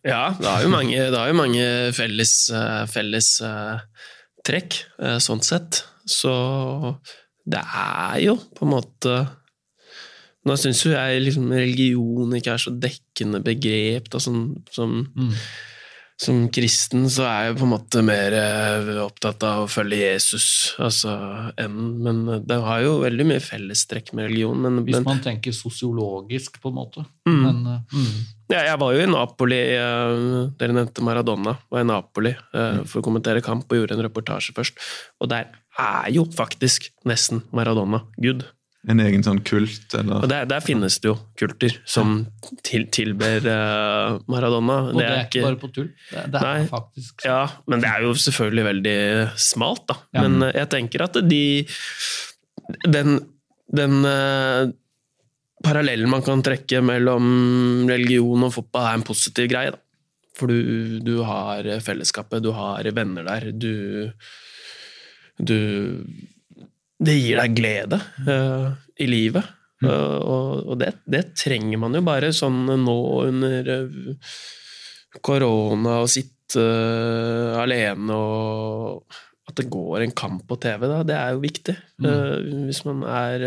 [0.02, 3.82] Ja, det har jo mange, det har jo mange felles, eh, felles eh,
[4.46, 5.84] trekk, eh, sånn sett.
[6.10, 6.32] Så
[7.46, 9.14] det er jo på en måte
[10.42, 14.08] Nå syns jo jeg liksom religion ikke er så dekkende begrep.
[14.10, 15.36] Da, som, som, Mm.
[16.18, 18.34] som kristen så er jeg på en måte mer
[19.04, 21.14] opptatt av å følge Jesus altså,
[21.62, 24.58] enn Men det har jo veldig mye fellestrekk med religion.
[24.66, 27.06] Men, Hvis men man tenker sosiologisk, på en måte.
[27.22, 27.38] Mm.
[27.46, 27.62] Men,
[27.94, 28.12] mm.
[28.52, 30.22] Ja, jeg var jo i Napoli, eh,
[30.60, 34.54] dere nevnte Maradona, var i Napoli eh, for å kommentere kamp og gjorde en reportasje
[34.56, 34.80] først.
[35.22, 35.48] Og der
[35.80, 38.44] er jo faktisk nesten Maradona Gud.
[38.90, 42.24] En egen sånn kult, eller Og der, der finnes det jo kulter som
[42.66, 44.78] til, tilber uh, Maradona.
[44.90, 45.92] Og det er ikke bare på tull.
[46.10, 46.64] Det, det er Nei.
[46.70, 48.96] faktisk Ja, men det er jo selvfølgelig veldig
[49.38, 50.00] smalt, da.
[50.10, 50.24] Ja.
[50.26, 51.44] Men uh, jeg tenker at de
[52.90, 53.20] Den,
[53.70, 54.72] den eh,
[55.64, 59.80] parallellen man kan trekke mellom religion og fotball, er en positiv greie, da.
[60.38, 64.10] For du, du har fellesskapet, du har venner der, du
[65.36, 65.58] Du
[67.02, 67.98] Det gir deg glede
[68.28, 69.44] uh, i livet.
[69.82, 69.88] Mm.
[69.90, 72.96] Uh, og og det, det trenger man jo bare sånn nå
[73.26, 73.96] under eh,
[75.20, 79.18] korona og sitte uh, alene og
[79.50, 81.74] at det går en kamp på TV, da, det er jo viktig.
[82.00, 82.68] Mm.
[82.68, 83.42] Hvis man er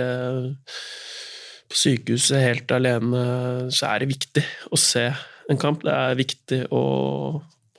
[1.70, 3.26] på sykehuset helt alene,
[3.74, 5.10] så er det viktig å se
[5.52, 5.84] en kamp.
[5.86, 6.84] Det er viktig å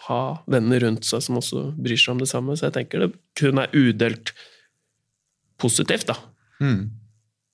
[0.06, 0.20] ha
[0.50, 2.56] venner rundt seg som også bryr seg om det samme.
[2.58, 4.34] Så jeg tenker det kun er udelt
[5.60, 6.18] positivt, da.
[6.62, 6.80] mm.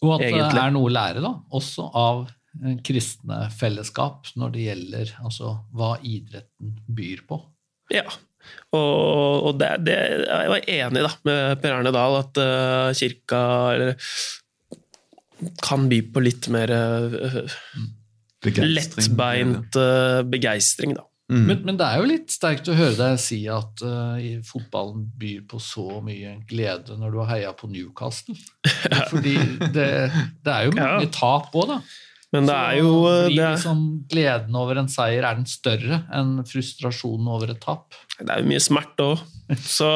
[0.03, 4.65] Og at det er noe å lære, da, også av eh, kristne fellesskap når det
[4.65, 7.39] gjelder altså, hva idretten byr på.
[7.95, 8.03] Ja.
[8.75, 13.43] Og, og det, det, jeg var enig da, med Per Arne Dahl at uh, kirka
[13.77, 14.11] eller,
[15.63, 17.57] kan by på litt mer uh,
[18.43, 21.07] lettbeint uh, begeistring, da.
[21.33, 21.45] Mm.
[21.49, 25.45] Men, men det er jo litt sterkt å høre deg si at uh, fotballen byr
[25.49, 28.37] på så mye glede når du har heia på Newcastle.
[29.13, 29.37] Fordi
[29.73, 29.89] det,
[30.45, 31.13] det er jo mange Ja.
[31.15, 31.79] tap òg, da.
[32.33, 35.99] Men det er jo eh, blir det, liksom gleden over en seier er den større
[36.17, 37.93] enn frustrasjonen over et tap.
[38.19, 39.27] det er jo mye smerte òg.
[39.61, 39.89] Så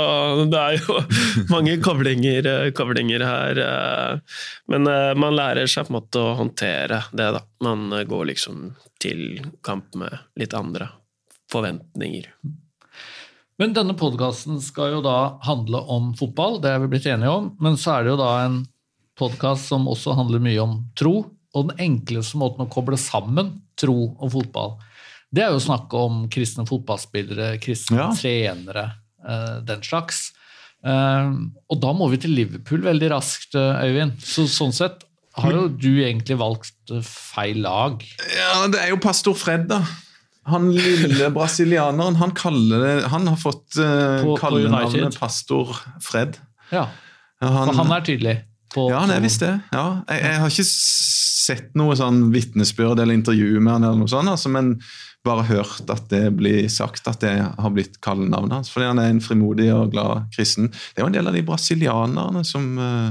[0.52, 0.98] det er jo
[1.54, 3.62] mange kavlinger, kavlinger, her.
[3.64, 4.36] eh.
[4.68, 7.42] Men eh, man lærer seg på en måte å håndtere det, da.
[7.64, 8.68] Man eh, går liksom
[9.00, 10.90] til kamp med litt andre
[11.52, 12.28] forventninger.
[13.56, 17.54] Men denne podkasten skal jo da handle om fotball, det er vi blitt enige om.
[17.62, 18.58] Men så er det jo da en
[19.16, 21.14] podkast som også handler mye om tro.
[21.56, 24.76] Og den enkleste måten å koble sammen tro og fotball,
[25.34, 28.10] det er jo å snakke om kristne fotballspillere, kristne Ja.
[28.14, 28.84] trenere,
[29.26, 30.32] eh, den slags.
[30.84, 31.32] Eh,
[31.70, 34.20] og da må vi til Liverpool veldig raskt, eh, Øyvind.
[34.22, 35.02] Så sånn sett
[35.36, 38.02] har jo du egentlig valgt feil lag.
[38.32, 39.82] Ja, det er jo pastor Fred, da.
[40.46, 46.38] Han lille brasilianeren, han, kaller det, han har fått uh, kallenavnet pastor Fred.
[46.70, 46.86] Ja,
[47.42, 48.36] han, For han er tydelig.
[48.72, 49.52] På Ja, han er visst det.
[49.74, 50.68] Ja, jeg, jeg har ikke
[51.46, 54.74] sett noe sånn vitnesbyrd eller intervju med han, eller noe sånt, altså, men
[55.26, 58.70] bare hørt at det blir sagt at det har blitt kallenavnet hans.
[58.72, 60.70] Fordi han er en frimodig og glad kristen.
[60.70, 63.08] Det er jo en del av de brasilianerne som, eh,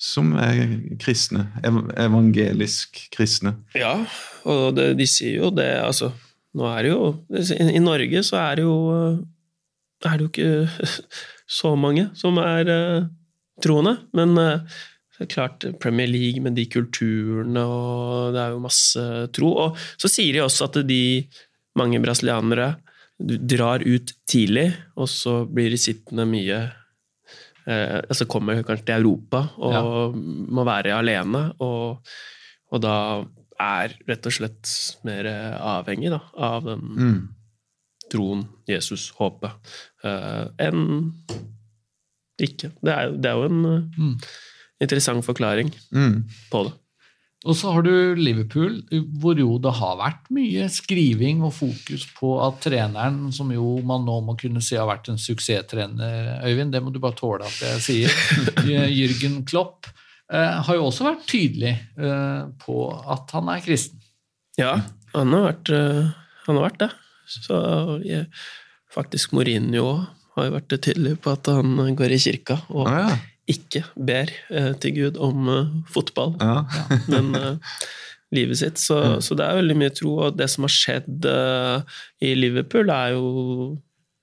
[0.00, 0.62] som er
[1.00, 1.48] kristne.
[1.64, 3.56] Ev evangelisk kristne.
[3.76, 3.98] Ja,
[4.48, 6.12] og det, de sier jo det, altså
[6.54, 8.74] Nå er det jo I i Norge så er det jo
[10.04, 10.92] er det jo ikke
[11.58, 13.06] så mange som er eh,
[13.64, 14.76] troende, men eh,
[15.30, 19.04] klart Premier League med de kulturene og det er jo masse
[19.36, 19.50] tro.
[19.66, 21.02] Og så sier de også at de
[21.78, 22.74] mange brasilianere
[23.18, 26.58] drar ut tidlig, og så blir de sittende mye
[27.66, 32.02] eh, altså kommer kanskje til Europa og må være alene, og,
[32.74, 32.96] og da
[33.62, 34.70] er rett og slett
[35.06, 35.28] mer
[35.62, 37.20] avhengig da, av den Mm.
[38.10, 39.54] troen, Jesus, håpet,
[40.04, 41.12] eh, enn
[42.42, 42.72] ikke.
[42.82, 43.62] Det er, det er jo en
[43.94, 44.16] Mm.
[44.82, 46.24] Interessant forklaring Mm.
[46.50, 46.72] på det.
[47.44, 48.78] Og så har du Liverpool,
[49.20, 54.06] hvor jo det har vært mye skriving og fokus på at treneren, som jo man
[54.06, 57.58] nå må kunne si har vært en suksesstrener, Øyvind, det må du bare tåle at
[57.60, 58.08] jeg sier,
[58.96, 59.86] Jürgen Klopp,
[60.32, 62.78] eh, har jo også vært tydelig eh, på
[63.12, 64.00] at han er kristen.
[64.56, 64.78] Ja,
[65.12, 66.08] han har vært, eh,
[66.46, 66.90] han har vært det.
[67.28, 67.60] Så
[68.08, 68.24] jeg,
[68.94, 70.06] faktisk Mourinho
[70.36, 73.16] har jo vært tydelig på at han går i kirka og Ah, ja.
[73.50, 76.34] Ikke ber eh, til Gud om eh, fotball.
[76.40, 76.64] Ja.
[77.12, 77.78] men eh,
[78.34, 78.80] livet sitt.
[78.82, 80.16] Så, så det er veldig mye tro.
[80.26, 81.28] Og det som har skjedd
[82.24, 83.76] i Liverpool, er jo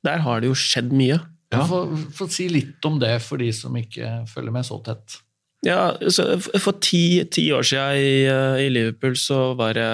[0.04, 1.20] Der har det jo skjedd mye.
[1.54, 1.66] Ja.
[1.68, 1.84] Få
[2.16, 5.20] få si litt om det for de som ikke følger med så tett.
[5.62, 9.90] Ja, så For ti, ti år siden i, i Liverpool så var det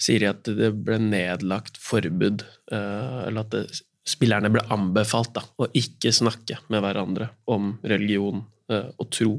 [0.00, 3.64] sier de at det ble nedlagt forbud, eh, eller at det,
[4.04, 9.32] spillerne ble anbefalt da, å ikke snakke med hverandre om religion uh, og tro.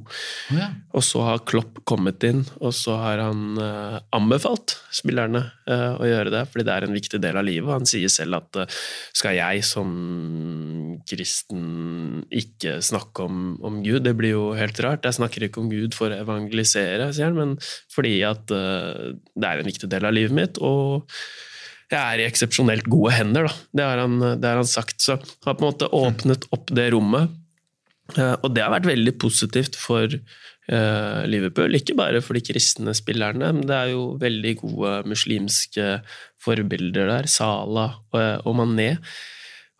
[0.53, 0.71] Ja.
[0.97, 6.09] Og så har Klopp kommet inn, og så har han uh, anbefalt spillerne uh, å
[6.09, 7.71] gjøre det, fordi det er en viktig del av livet.
[7.75, 8.75] Han sier selv at
[9.15, 9.95] skal jeg som
[11.05, 15.05] kristen ikke snakke om, om Gud, det blir jo helt rart.
[15.05, 17.57] Jeg snakker ikke om Gud for å evangelisere, sier han, men
[17.93, 20.57] fordi at det er en viktig del av livet mitt.
[20.57, 21.05] og
[21.91, 23.57] jeg er i eksepsjonelt gode hender, da.
[23.77, 24.97] Det har, han, det har han sagt.
[25.03, 27.35] Så han har på en måte åpnet opp det rommet.
[28.17, 31.77] Eh, Og det har vært veldig positivt for eh, Liverpool.
[31.77, 35.99] Ikke bare for de kristne spillerne, men det er jo veldig gode muslimske
[36.41, 37.29] forbilder der.
[37.31, 38.95] Salah og, og Mané.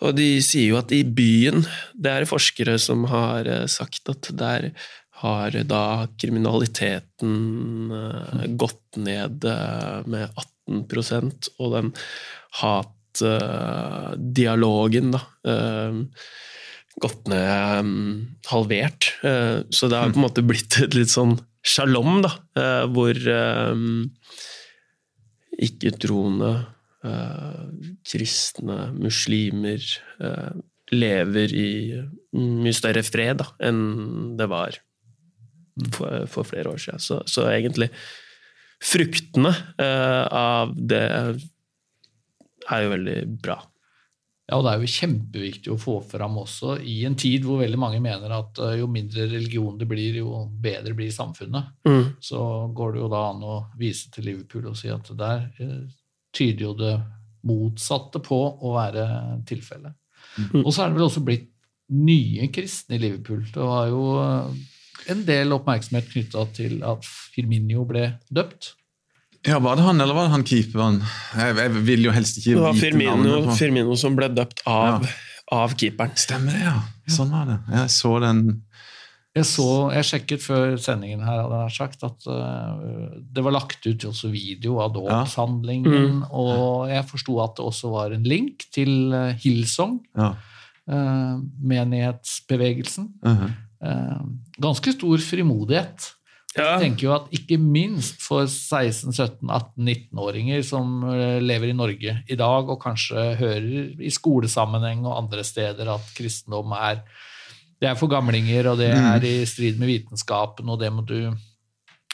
[0.04, 1.62] Og de sier jo at i byen
[1.96, 4.72] Det er forskere som har eh, sagt at der
[5.22, 7.36] har da kriminaliteten
[7.96, 11.94] eh, gått ned eh, med 18 og den
[12.62, 15.94] hatdialogen da eh,
[17.02, 19.10] gått ned um, halvert.
[19.24, 23.12] Uh, Så det har på en måte blitt et litt sånn shalom, da, Uh, hvor
[23.12, 23.76] eh,
[25.66, 26.52] ikke-troende,
[27.04, 27.66] uh,
[28.08, 29.84] kristne, muslimer
[30.94, 32.00] lever i
[32.38, 34.78] mye større fred da, enn det var
[35.98, 37.00] for, for flere år siden.
[37.04, 37.90] Så, så egentlig
[38.84, 41.06] fruktene eh, av det
[42.66, 43.60] er jo veldig bra.
[44.46, 47.80] Ja, og det er jo kjempeviktig å få fram også, i en tid hvor veldig
[47.82, 51.72] mange mener at eh, jo mindre religion det blir, jo bedre blir samfunnet.
[52.22, 52.42] Så
[52.78, 55.82] går det jo da an å vise til Liverpool og si at det der eh,
[56.36, 56.94] tyder jo det
[57.46, 59.08] motsatte på å være
[59.50, 59.98] tilfellet.
[60.38, 60.62] Mm.
[60.66, 61.52] Og så er det vel også blitt
[61.96, 63.44] nye kristne i Liverpool.
[63.54, 64.06] Det var jo
[65.12, 68.74] en del oppmerksomhet knytta til at Firminio ble døpt.
[69.46, 70.96] Ja, Var det han, eller var det han keeperen?
[71.38, 74.64] Jeg, jeg vil jo helst ikke vite Det var Firmino, på Firmino som ble døpt
[74.66, 75.06] av,
[75.54, 76.16] av keeperen.
[76.18, 76.80] Stemmer det, ja.
[77.14, 77.60] Sånn var det.
[77.76, 78.40] Jeg så den
[79.36, 82.80] Jeg, så, jeg sjekket før sendingen her hadde jeg sagt at uh,
[83.36, 86.22] det var lagt ut også video av dåpshandlingen, Mm.
[86.32, 90.32] og jeg forsto at det også var en link til eh, Hillsong, ja.
[90.90, 93.12] uh, menighetsbevegelsen.
[93.26, 93.52] Uh Eh,
[94.62, 96.12] ganske stor frimodighet.
[96.56, 96.78] Ja.
[96.78, 102.70] Jeg tenker jo at ikke minst for 16-17-18-19-åringer som eh, lever i Norge i dag,
[102.72, 107.04] og kanskje hører i skolesammenheng og andre steder at kristendom er
[107.76, 111.36] det er for gamlinger, og det er i strid med vitenskapen, og det må du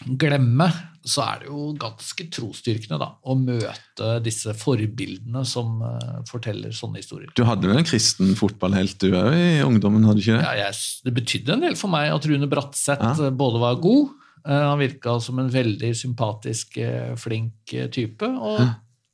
[0.06, 0.68] glemme,
[1.06, 7.02] så er det jo ganske trosstyrkende da, å møte disse forbildene som uh, forteller sånne
[7.02, 7.32] historier.
[7.38, 10.46] Du hadde vel en kristen fotballhelt du òg i ungdommen, hadde du ikke det?
[10.46, 13.14] Ja, jeg, det betydde en del for meg at Rune Bratseth Ja.
[13.28, 14.14] eh, både var god,
[14.46, 18.62] uh, han virka som en veldig sympatisk, uh, flink type, og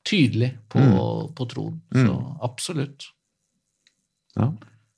[0.07, 1.33] tydelig på, Mm.
[1.35, 1.81] på troen.
[1.95, 2.05] Mm.
[2.07, 3.07] Så absolutt.
[4.37, 4.51] Ja.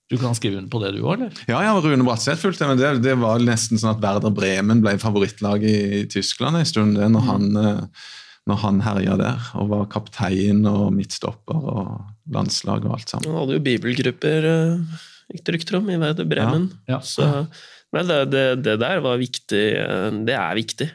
[0.09, 1.21] Du kan skrive under på det du òg?
[1.45, 4.95] Ja, ja, Rune Bratseth fulgte men det, det var nesten sånn at Werder Bremen ble
[5.01, 8.07] favorittlag i, Tyskland en stund, det, når han, eh,
[8.49, 11.91] når han herja der og var kaptein og midtstopper og
[12.33, 13.29] landslag og alt sammen.
[13.29, 15.03] Han hadde jo bibelgrupper, eh,
[15.35, 16.71] gikk det rykter om, i Werder Bremen.
[16.89, 17.03] Ja.
[17.05, 17.29] Så,
[17.93, 19.63] men det, det, det der var viktig.
[19.77, 20.89] eh, Det er viktig.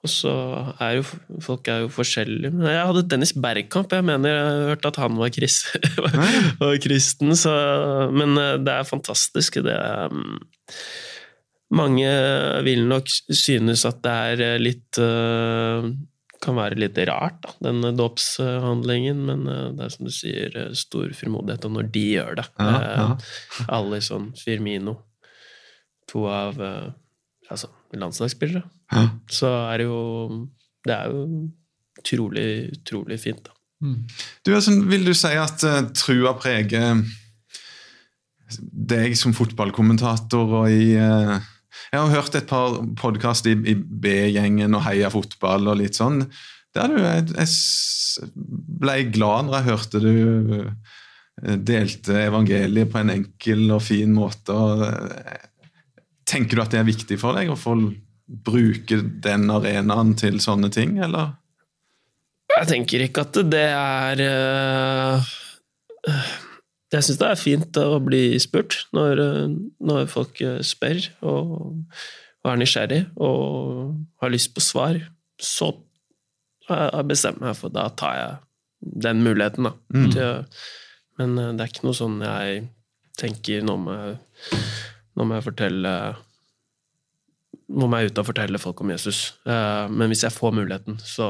[0.00, 0.32] Og så
[0.80, 1.04] er jo
[1.44, 2.52] folk er jo forskjellige.
[2.54, 3.92] Men jeg hadde Dennis Bergkamp.
[3.92, 5.74] Jeg mener jeg har hørt at han var, krist,
[6.60, 7.34] var kristen.
[7.36, 7.52] Så,
[8.16, 9.60] men eh, det er fantastisk.
[9.66, 10.38] Det er, mm,
[11.76, 12.14] mange
[12.64, 15.90] vil nok synes at det er eh, litt eh,
[16.40, 19.42] kan være litt rart, da, den dåpshandlingen, men
[19.76, 21.66] det er som du sier, stor frimodighet.
[21.68, 23.66] Og når de gjør det Ja, ja.
[23.76, 24.94] Alison, Firmino,
[26.08, 29.06] to av altså, landslagsspillere, Ja.
[29.30, 30.00] så er det jo
[30.82, 31.48] Det er jo
[32.00, 33.54] utrolig, utrolig fint, da.
[33.84, 34.04] Mm.
[34.44, 37.02] Du, altså, vil du si at uh, trua preger
[38.60, 41.36] deg som fotballkommentator og i uh,
[41.92, 46.24] Jeg har hørt et par podkast i, i B-gjengen og Heia fotball og litt sånn.
[46.76, 48.30] Der du, jeg, jeg
[48.80, 54.54] ble glad når jeg hørte du eh, delte evangeliet på en enkel og fin måte.
[54.54, 54.84] Og,
[56.30, 57.74] tenker du at det er viktig for deg å få
[58.30, 61.34] bruke den arenaen til sånne ting, eller?
[62.50, 65.28] Jeg tenker ikke at det er eh,
[66.90, 69.22] Jeg syns det er fint å bli spurt når,
[69.78, 71.54] når folk eh, spør og,
[72.42, 74.98] og er nysgjerrig og har lyst på svar.
[75.40, 75.72] Så
[76.70, 78.38] jeg bestemt meg for da tar jeg
[79.04, 79.72] den muligheten, da.
[79.94, 80.10] Mm.
[80.14, 80.44] Til,
[81.20, 82.66] men eh, det er ikke noe sånn jeg
[83.20, 85.94] tenker nå må jeg fortelle
[87.70, 89.34] nå må jeg ut og fortelle folk om Jesus.
[89.46, 91.28] Eh, Men hvis jeg får muligheten, så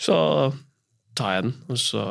[0.00, 0.16] så
[1.16, 1.54] tar jeg den.
[1.68, 2.04] Og så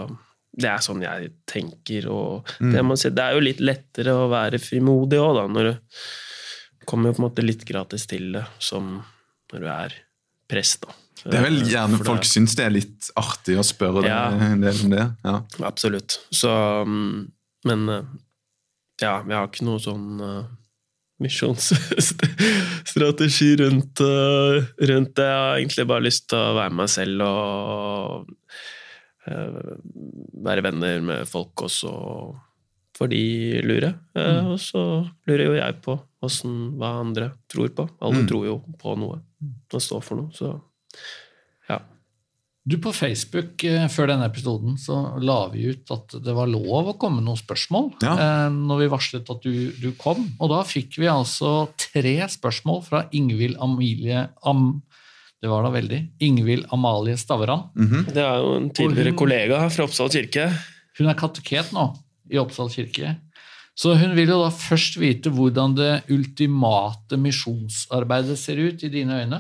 [0.60, 2.72] Det er sånn jeg tenker, og Mm.
[2.74, 7.14] det, si, det er jo litt lettere å være frimodig òg, da, når du kommer
[7.14, 9.04] på en måte litt gratis til det, som
[9.54, 9.94] når du er
[10.50, 10.94] prest, da.
[11.24, 14.30] Det er vel gjerne For folk syns det er litt artig å spørre Ja.
[14.32, 15.06] en del om det.
[15.24, 15.42] Ja.
[15.64, 16.18] Absolutt.
[16.32, 16.50] Så
[16.86, 17.32] mm,
[17.66, 18.04] Men eh,
[19.02, 20.44] ja, jeg har ikke noe sånn uh,
[21.20, 25.26] misjonsstrategi rundt, eh, rundt det.
[25.26, 28.26] Jeg har egentlig bare lyst til å være meg selv og
[29.28, 29.60] eh,
[30.46, 31.92] være venner med folk også,
[32.98, 33.22] for de
[33.64, 33.94] lurer.
[34.16, 34.84] Eh, Og så
[35.30, 37.84] lurer jo jeg på hvordan, hva andre tror på.
[38.02, 38.28] Alle Mm.
[38.28, 39.18] tror jo på noe
[39.74, 40.50] og står for noe, så.
[42.70, 44.96] Du På Facebook eh, før denne episoden så
[45.26, 48.12] la vi ut at det var lov å komme med noen spørsmål Ja.
[48.14, 50.28] eh, når vi varslet at du, du kom.
[50.38, 54.82] Og da fikk vi altså tre spørsmål fra Ingvild Amelie Am,
[55.42, 56.02] Det var da veldig.
[56.20, 57.70] Ingvild Amalie Stavran.
[57.74, 58.06] Mhm.
[58.14, 60.50] Det er jo en tidligere hun- kollega fra Oppsal kirke.
[61.00, 61.86] Hun er kateket nå
[62.30, 63.16] i Oppsal kirke.
[63.80, 69.16] Så hun vil jo da først vite hvordan det ultimate misjonsarbeidet ser ut i dine
[69.24, 69.40] øyne.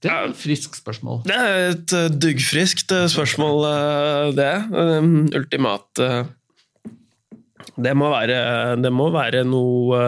[0.00, 1.22] Det er et friskt spørsmål.
[1.28, 4.52] Det er et eh, duggfriskt eh, spørsmål, eh, det.
[5.36, 6.08] Ultimat Ultimate
[7.76, 8.40] Det må være
[8.80, 10.00] Det må være noe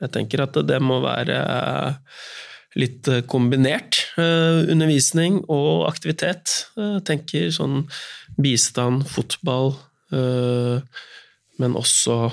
[0.00, 1.40] Jeg tenker at det må være
[2.78, 3.98] litt kombinert.
[4.16, 6.70] Undervisning og aktivitet.
[6.78, 7.82] Jeg tenker sånn
[8.40, 9.74] bistand, fotball,
[10.12, 10.80] eh,
[11.60, 12.30] men også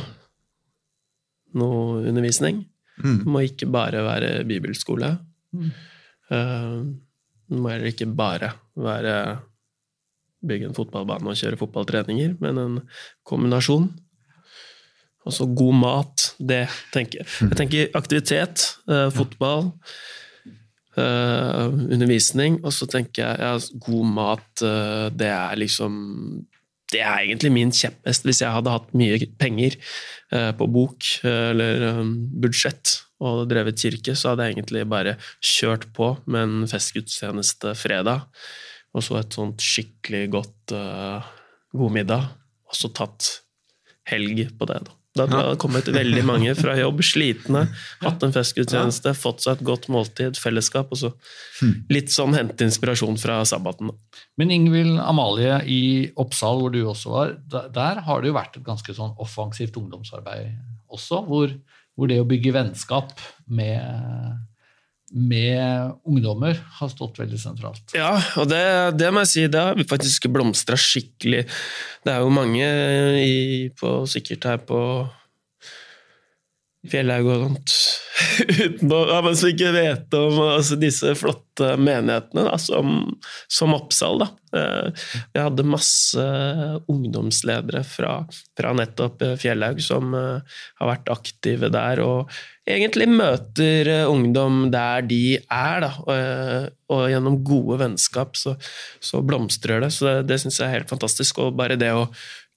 [1.57, 2.65] noe undervisning.
[3.01, 3.20] Mm.
[3.24, 5.15] Det må ikke bare være bibelskole.
[5.53, 5.72] Mm.
[6.32, 6.80] Eh,
[7.47, 9.13] Det må heller ikke bare være
[10.47, 12.75] bygge en fotballbane og kjøre fotballtreninger, men en
[13.25, 13.88] kombinasjon.
[15.28, 17.28] Altså god mat, det tenker jeg.
[17.41, 19.71] Jeg tenker aktivitet, eh, fotball,
[20.97, 21.65] eh,
[21.95, 26.45] undervisning, og så tenker jeg ja, god mat, eh, det er liksom
[26.91, 28.23] det er egentlig min kjepphest.
[28.23, 29.75] Hvis jeg hadde hatt mye penger
[30.32, 32.03] eh, på bok eh, eller eh,
[32.39, 38.28] budsjett og drevet kirke, så hadde jeg egentlig bare kjørt på med en festgudstjeneste fredag,
[38.93, 41.26] og så et sånt skikkelig godt uh,
[41.78, 42.30] god middag,
[42.68, 43.32] og så tatt
[44.07, 44.84] helg på det.
[44.86, 47.63] Da Da tror jeg det hadde kommet veldig mange fra jobb, slitne,
[48.03, 51.11] hatt en festgudstjeneste, fått seg et godt måltid, fellesskap, og så
[51.93, 53.91] litt sånn hente inspirasjon fra sabbaten.
[53.91, 54.22] da.
[54.38, 55.82] Men Ingvild Amalie i
[56.22, 57.36] Oppsal, hvor du også var,
[57.74, 60.53] der har det jo vært et ganske sånn offensivt ungdomsarbeid
[60.93, 61.51] også, hvor,
[61.97, 63.17] hvor det å bygge vennskap
[63.49, 64.37] med,
[65.11, 67.95] med ungdommer har stått veldig sentralt.
[67.97, 68.63] Ja, og det,
[68.99, 71.47] det må jeg si, det har faktisk blomstra skikkelig.
[72.05, 72.67] Det er jo mange
[73.23, 73.37] i,
[73.77, 74.81] på, sikkert her på
[76.91, 77.75] Fjellhaug og sånt,
[78.65, 82.99] uten å, ja, mens vi ikke vet om altså, disse flotte menighetene, da, som,
[83.51, 84.21] som Oppsal.
[84.23, 84.29] Da.
[84.57, 86.27] Eh, Vi hadde masse
[86.89, 88.19] ungdomsledere fra,
[88.57, 92.31] fra nettopp eh, Fjellhaug som eh, har vært aktive der, og
[92.67, 98.55] egentlig møter eh, ungdom der de er, da, og, eh, og gjennom gode vennskap så,
[99.03, 99.91] så blomstrer det.
[99.95, 101.41] Så det, det syns jeg er helt fantastisk.
[101.43, 102.05] Og bare det å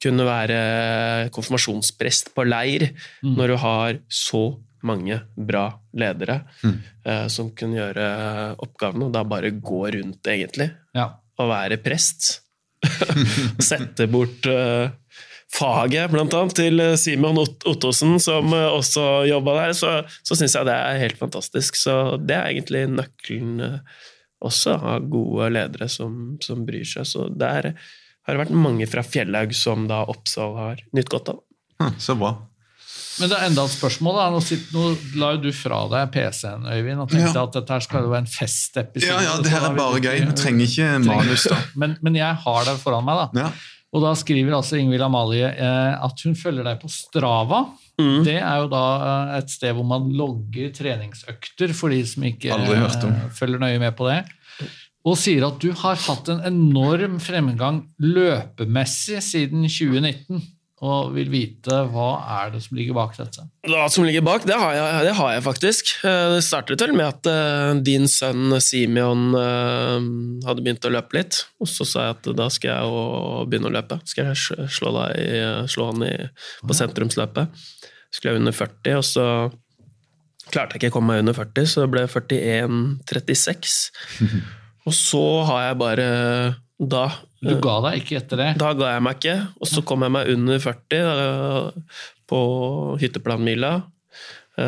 [0.03, 2.89] kunne være konfirmasjonsprest på leir
[3.23, 3.35] Mm.
[3.37, 4.43] når du har så
[4.83, 6.79] mange bra ledere Mm.
[7.07, 8.07] uh, som kunne gjøre
[8.59, 11.11] oppgavene, og da bare gå rundt, egentlig, Ja.
[11.39, 12.41] og være prest.
[13.61, 14.89] Sette bort uh,
[15.53, 19.91] faget, blant annet, til eh, Simon Ot- Ottosen, som uh, også jobba der, så,
[20.25, 21.77] så syns jeg det er helt fantastisk.
[21.77, 23.81] Så det er egentlig nøkkelen
[24.41, 27.05] også, å ha gode ledere som, som bryr seg.
[27.05, 27.75] Så der
[28.27, 31.41] har det vært mange fra Fjellhaug som da Oppsal har nytt godt av.
[31.81, 32.35] Hm, Så bra.
[33.21, 34.15] Men det er enda et spørsmål.
[34.17, 34.27] da.
[34.33, 37.43] Nå, sitter, nå la jo du fra deg PC-en, Øyvind, og tenkte Ja.
[37.43, 39.11] at dette her skal jo være en festepisode.
[39.11, 40.23] Ja, ja, det her er bare gøy.
[40.25, 41.59] Du trenger ikke manus, da.
[41.81, 43.45] Men, men jeg har det foran meg, da.
[43.45, 43.51] Ja.
[43.93, 47.65] Og da skriver altså Ingvild Amalie eh, at hun følger deg på Strava.
[48.01, 48.23] Mm.
[48.25, 52.53] Det er jo da eh, et sted hvor man logger treningsøkter, for de som ikke
[52.55, 53.11] Aldri hørt om.
[53.13, 54.21] eh, følger nøye med på det.
[55.09, 60.43] Og sier at du har hatt en enorm fremgang løpemessig siden 2019.
[60.81, 62.07] Og vil vite hva
[62.41, 63.43] er det som ligger bak dette.
[63.69, 65.91] Hva som ligger bak, det har jeg, det har jeg faktisk.
[66.09, 70.07] Eh, Det startet vel med at eh, din sønn Simeon eh,
[70.49, 71.43] hadde begynt å løpe litt.
[71.61, 73.03] Og så sa jeg at da skal jeg jo
[73.53, 74.01] begynne å løpe.
[74.09, 76.15] Skal jeg slå, deg, slå han i,
[76.65, 77.61] på sentrumsløpet.
[78.09, 79.27] Skulle jeg under 40, og så
[80.51, 83.77] klarte jeg ikke å komme meg under 40, så det ble 41,36.
[84.91, 86.07] Og så har jeg bare
[86.81, 87.05] da
[87.45, 88.49] Du ga deg ikke etter det.
[88.61, 91.71] da ga jeg meg ikke, og så kom jeg meg under 40 da,
[92.31, 92.41] på
[93.01, 93.73] hytteplanmila
[94.57, 94.67] på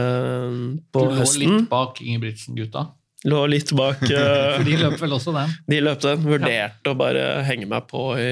[0.95, 1.43] på Du lå høsten.
[1.59, 2.87] litt bak Ingebrigtsen-gutta.
[3.29, 4.03] Lå litt bak.
[4.11, 5.55] eh, de løp vel også den?
[5.71, 6.27] de løp den.
[6.27, 8.31] Vurderte å bare henge meg på i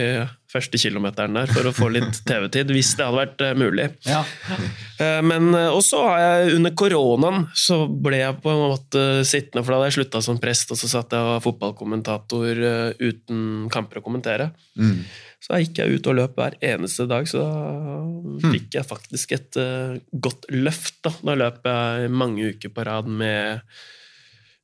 [0.50, 3.86] første kilometeren der for å få litt TV-tid, hvis det hadde vært eh, mulig.
[4.08, 4.24] Ja.
[4.98, 9.62] Eh, Men eh, også har jeg under koronaen så ble jeg på en måte sittende,
[9.62, 12.86] for da hadde jeg slutta som prest, og så satt jeg og var fotballkommentator eh,
[12.98, 14.50] uten kamper å kommentere.
[14.74, 15.04] Mm.
[15.40, 19.32] Så da gikk jeg ut og løp hver eneste dag, så da fikk jeg faktisk
[19.38, 20.98] et eh, godt løft.
[21.06, 21.14] Da.
[21.30, 23.86] da løp jeg mange uker på rad med eh,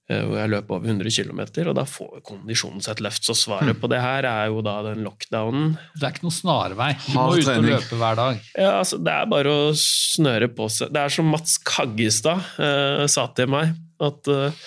[0.07, 3.25] hvor jeg løp over 100 km, og da får kondisjonen seg et løft.
[3.27, 5.73] Så svaret på det her er jo da den lockdownen.
[5.97, 6.93] Det er ikke noen snarvei.
[7.03, 8.39] Du må ut og løpe hver dag.
[8.55, 10.93] Ja, altså, det er bare å snøre på seg.
[10.95, 14.67] Det er som Mats Kaggestad uh, sa til meg, at uh,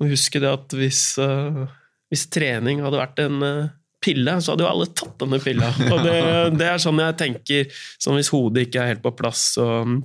[0.00, 1.62] Må huske det at hvis, uh,
[2.10, 3.70] hvis trening hadde vært en uh,
[4.02, 5.70] pille, så hadde jo alle tatt denne pilla.
[5.92, 6.16] Og det,
[6.58, 7.84] det er sånn jeg tenker.
[8.02, 10.00] Sånn hvis hodet ikke er helt på plass og mm,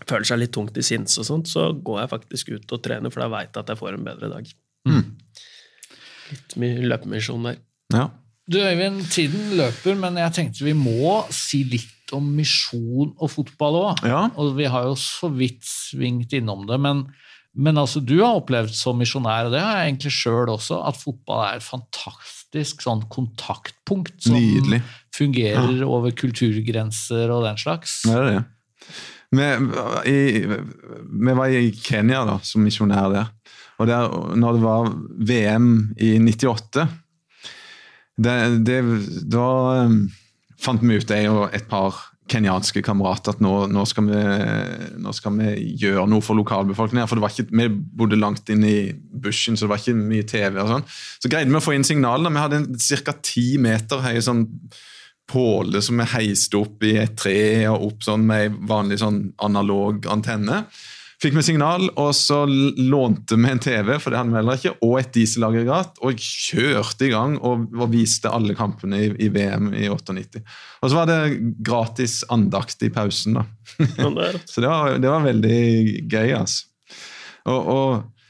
[0.00, 3.12] føler seg litt tungt i sinns og sånt, så går jeg faktisk ut og trener,
[3.12, 4.50] for da veit jeg at jeg får en bedre dag.
[4.88, 5.04] Mm.
[6.32, 7.58] Litt mye løpemisjon der.
[7.92, 8.08] Ja.
[8.50, 13.78] Du Øyvind, tiden løper, men jeg tenkte vi må si litt om misjon og fotball
[13.82, 14.02] òg.
[14.08, 14.24] Ja.
[14.40, 17.04] Og vi har jo så vidt svingt innom det, men,
[17.54, 20.98] men altså, du har opplevd som misjonær, og det har jeg egentlig sjøl også, at
[20.98, 24.82] fotball er et fantastisk sånn kontaktpunkt som Nydelig.
[25.16, 28.02] fungerer over kulturgrenser og den slags.
[28.08, 28.42] Det er det.
[29.32, 29.48] Vi,
[30.12, 30.16] i,
[31.26, 33.30] vi var i Kenya da, som misjonær der.
[33.80, 34.08] Og der,
[34.38, 34.90] når det var
[35.32, 36.84] VM i 98
[38.22, 38.34] det,
[38.68, 38.78] det,
[39.32, 39.46] Da
[39.88, 40.02] um,
[40.60, 41.96] fant vi ut, jeg og et par
[42.30, 44.20] kenyanske kamerater, at nå, nå, skal vi,
[45.02, 47.08] nå skal vi gjøre noe for lokalbefolkningen.
[47.10, 50.60] For ikke, vi bodde langt inn i bushen, så det var ikke mye TV.
[50.62, 50.86] og sånn.
[51.24, 52.32] Så greide vi å få inn signalene.
[52.32, 52.70] Vi hadde en
[53.04, 53.16] ca.
[53.24, 54.46] ti meter høy sånn
[55.30, 59.22] påle som er heist opp i et tre og opp sånn med ei vanlig sånn
[59.42, 60.64] analog antenne.
[61.22, 64.72] Fikk vi signal, og så lånte vi en TV, for det hadde vi heller ikke,
[64.82, 69.68] og et dieselaggregat, og kjørte i gang og, og viste alle kampene i, i VM
[69.70, 70.42] i 98.
[70.82, 71.20] Og så var det
[71.62, 73.46] gratis andakt i pausen, da.
[74.50, 75.60] Så det var, det var veldig
[76.10, 76.66] gøy, altså.
[77.52, 78.26] Og, og,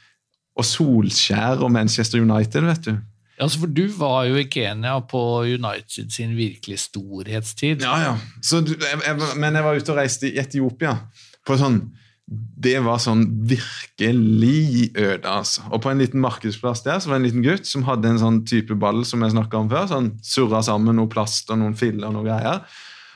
[0.57, 2.93] og Solskjær og Manchester United, vet du.
[3.41, 5.19] Altså, for du var jo i Kenya på
[5.49, 7.81] United sin virkelig storhetstid.
[7.81, 8.13] Ja, ja.
[8.41, 10.95] Så, jeg, jeg, men jeg var ute og reiste i Etiopia.
[11.43, 11.81] På sånn,
[12.27, 15.27] det var sånn virkelig øde.
[15.27, 15.65] altså.
[15.73, 18.21] Og på en liten markedsplass der så var det en liten gutt som hadde en
[18.21, 19.89] sånn type ball som jeg snakka om før.
[19.91, 22.63] sånn Surra sammen noe plast og noen filler og noe greier.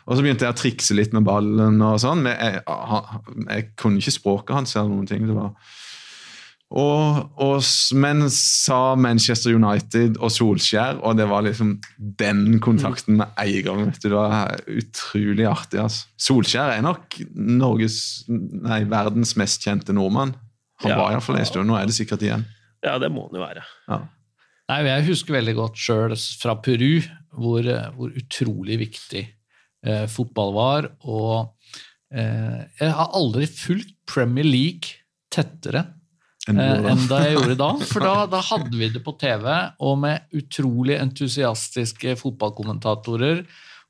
[0.08, 1.82] Og så begynte jeg å trikse litt med ballen.
[1.84, 5.28] og sånn, men jeg, jeg, kunne ikke språket hans eller noen ting.
[5.28, 5.54] det var...
[6.68, 7.62] Og, og,
[7.96, 11.78] men sa Manchester United og Solskjær, og det var liksom
[12.20, 13.86] den kontakten med en gang.
[13.86, 15.80] vet du, Det var utrolig artig.
[15.80, 16.10] altså.
[16.20, 20.36] Solskjær er nok Norges, nei, verdens mest kjente nordmann.
[20.84, 20.98] Han Ja.
[20.98, 21.68] var iallfall en stund.
[21.70, 22.46] Nå er det sikkert igjen.
[22.84, 23.64] ja, det må han jo være.
[23.88, 24.02] Ja.
[24.70, 27.02] Nei, Jeg husker veldig godt sjøl fra Peru
[27.34, 29.28] hvor, eh, hvor utrolig viktig
[29.86, 30.90] eh, fotball var.
[31.08, 31.54] Og
[32.12, 35.00] eh, jeg har aldri fulgt Premier League
[35.32, 35.86] tettere.
[36.54, 37.70] Enn da jeg gjorde da.
[37.92, 39.48] For da, da hadde vi det på TV,
[39.84, 43.44] og med utrolig entusiastiske fotballkommentatorer.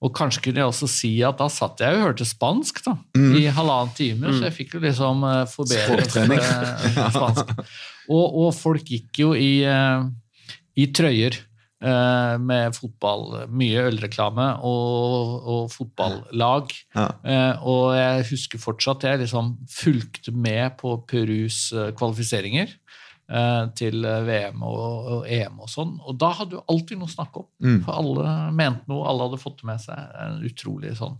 [0.05, 3.31] Og kanskje kunne jeg også si at da satt jeg og hørte spansk da, Mm.
[3.39, 7.53] i halvannen time, så jeg fikk jo liksom eh, forbedret eh, spansk.
[8.13, 10.05] Og, og folk gikk jo i, eh,
[10.79, 11.46] i trøyer eh,
[11.77, 16.73] med fotball, mye ølreklame og, og fotballag.
[16.97, 17.05] Ja.
[17.21, 24.05] Eh, og jeg husker fortsatt jeg liksom fulgte med på Perus eh, kvalifiseringer eh, til
[24.05, 25.93] eh, VM og, og EM og sånn.
[26.01, 27.49] Og da hadde du alltid noe å snakke om.
[27.63, 27.79] Mm.
[27.85, 30.01] For alle mente noe, alle hadde fått det med seg.
[30.23, 31.19] En utrolig sånn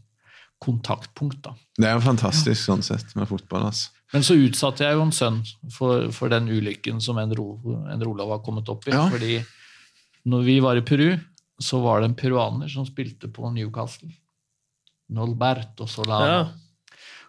[0.64, 1.54] kontaktpunkt, da.
[1.78, 3.68] Det er jo fantastisk sånn sett med fotball.
[3.70, 3.92] altså.
[4.16, 5.42] Men så utsatte jeg jo en sønn
[5.76, 7.52] for, for den ulykken som en, ro,
[7.92, 8.96] en Olav har kommet opp i.
[8.96, 9.06] Ja.
[9.12, 9.36] Fordi
[10.28, 11.10] når vi var i Peru,
[11.64, 14.12] så var det en peruaner som spilte på Newcastle.
[15.14, 16.32] Nolberto Solano.
[16.32, 16.48] Ja.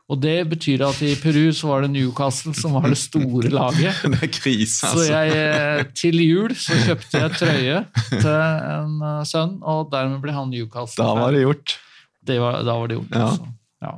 [0.09, 3.99] Og det betyr at i Peru så var det Newcastle som var det store laget.
[4.09, 5.09] Det er krise, Så altså.
[5.13, 7.83] jeg, eh, til jul så kjøpte jeg trøye
[8.15, 11.05] til en eh, sønn, og dermed ble han Newcastle.
[11.05, 11.77] Da var det gjort.
[12.25, 13.13] Det var, da var det gjort.
[13.13, 13.27] Ja.
[13.29, 13.53] Altså.
[13.85, 13.93] Ja.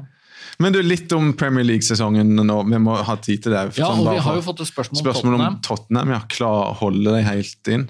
[0.61, 2.59] Men du, litt om Premier League-sesongen nå.
[2.69, 3.63] Vi må ha tid til det.
[3.79, 5.63] ja, sånn og vi har jo fått et spørsmål, Spørsmål om om Tottenham.
[5.71, 6.13] Tottenham.
[6.19, 7.87] ja, klar, Holder de helt inn?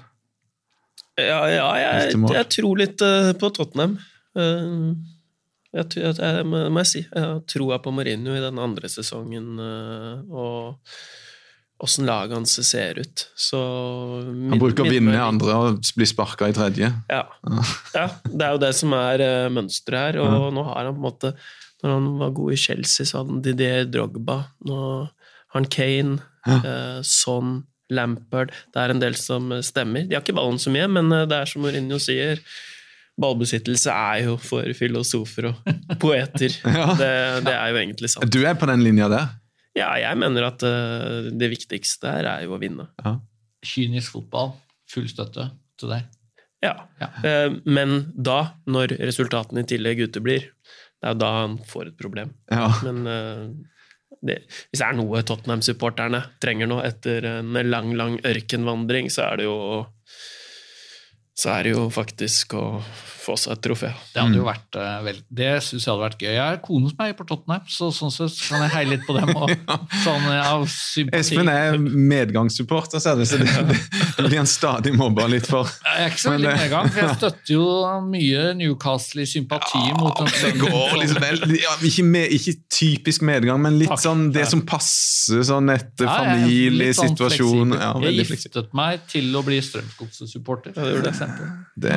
[1.19, 3.97] Ja, ja jeg, jeg tror litt eh, på Tottenham.
[4.37, 4.93] Eh,
[5.71, 7.01] jeg, jeg, jeg, må jeg si.
[7.07, 10.79] Jeg har troa på Mourinho i den andre sesongen, eh, og
[11.81, 13.23] åssen laget hans ser ut.
[13.35, 13.59] Så
[14.21, 16.91] Han bruker å vinne i andre og bli sparka i tredje.
[17.09, 17.23] Ja.
[17.95, 18.05] ja.
[18.27, 21.33] Det er jo det som er mønsteret her, og nå har han på en måte
[21.81, 24.35] Når han var god i Chelsea, så hadde han Didier Drogba.
[24.69, 26.57] Nå har han Kane, Ja.
[26.61, 30.05] eh, Son, Lampard Det er en del som stemmer.
[30.07, 32.39] De har ikke ballen så mye, men eh, det er som Mourinho sier.
[33.21, 35.71] Ballbesittelse er jo for filosofer og
[36.03, 36.53] poeter.
[36.65, 36.87] Ja.
[36.97, 37.11] det,
[37.45, 38.31] det er jo egentlig sant.
[38.33, 39.27] Du er på den linja der?
[39.77, 42.87] Ja, jeg mener at eh, det viktigste her er jo å vinne.
[43.03, 43.17] Ja.
[43.67, 44.55] Kynisk fotball.
[44.91, 46.07] Full støtte til deg.
[46.63, 46.73] Ja.
[47.01, 47.07] Ja.
[47.25, 48.39] Eh, Men da,
[48.69, 50.49] når resultatene i tillegg uteblir,
[51.01, 52.33] det er jo da han får et problem.
[52.53, 52.67] ja.
[52.87, 53.45] Men eh,
[54.21, 54.37] det,
[54.69, 59.47] hvis det er noe Tottenham-supporterne trenger nå etter en lang, lang ørkenvandring, så er det
[59.49, 59.57] jo
[61.41, 62.65] så er det jo faktisk å
[63.21, 63.89] få seg et trofé.
[64.13, 64.37] Det hadde Mm.
[64.39, 66.31] jo vært eh, vel, Det syns jeg hadde vært gøy.
[66.33, 69.13] Jeg er kone som er på Tottenham, så sånn sett kan jeg heie litt på
[69.13, 69.29] dem.
[69.37, 69.51] Og,
[70.05, 71.19] sånn av sympati.
[71.21, 73.77] Espen er medgangssupporter, ser du, så det, det,
[74.17, 75.69] det blir han stadig mobba litt for.
[75.85, 77.67] Jeg er ikke så veldig det- medgang, for jeg støtter jo
[78.09, 83.21] mye Newcastle i sympati mot den Det går liksom vel, ja, ikke, med, ikke typisk
[83.29, 84.01] medgang, men litt Takk.
[84.01, 84.49] sånn det Ja.
[84.55, 89.61] som passer sånn etter Ja, jeg er sånn Ja, jeg giftet meg til å bli
[89.61, 90.73] Strømsgodset-supporter.
[90.73, 91.30] for eksempel.
[91.81, 91.93] Det,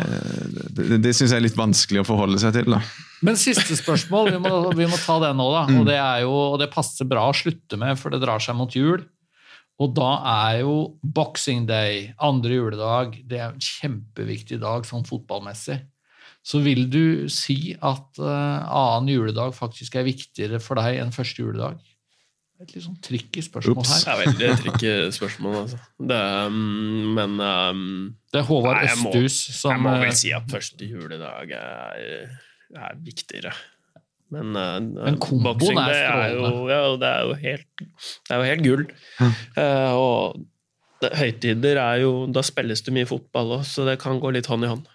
[0.76, 2.70] det, det syns jeg er litt vanskelig å forholde seg til.
[2.76, 2.80] da.
[3.26, 5.64] Men siste spørsmål, vi må, vi må ta det nå, da.
[5.70, 5.80] Mm.
[5.80, 8.56] Og det, er jo, og det passer bra å slutte med, for det drar seg
[8.58, 9.02] mot jul.
[9.82, 15.80] Og da er jo boxing day, andre juledag, det er en kjempeviktig dag sånn fotballmessig.
[16.44, 21.40] Så vil du si at uh, annen juledag faktisk er viktigere for deg enn første
[21.42, 21.80] juledag?
[22.62, 23.92] Et litt sånn tricky spørsmål Ups.
[24.04, 25.78] Det er veldig tricky spørsmål, altså.
[25.98, 26.18] Det,
[26.54, 27.80] mm, men um,
[28.32, 31.50] Det er Håvard Nei, må- Østhus som jeg må eh, vel si at første juledag
[31.58, 32.30] er,
[32.78, 33.52] er viktigere.
[34.34, 36.70] Men, uh, Men komboen boksing, er er jo, strålende.
[36.72, 38.86] ja, det er jo helt, det er jo helt gull.
[39.60, 40.40] Eh, og
[41.02, 44.48] det, høytider er jo Da spilles det mye fotball òg, så det kan gå litt
[44.50, 44.88] hånd i hånd.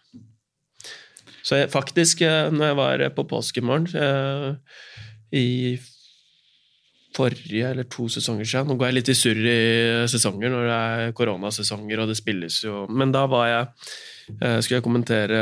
[1.43, 4.57] Så jeg, faktisk, eh, når jeg var på påskemorgen uh,
[5.35, 5.77] i
[7.19, 9.57] forrige eller to sesonger siden Nå går jeg litt i surr i
[10.11, 13.67] sesonger når det er koronasesonger og det spilles jo Men da var jeg
[14.39, 15.41] eh, skulle jeg kommentere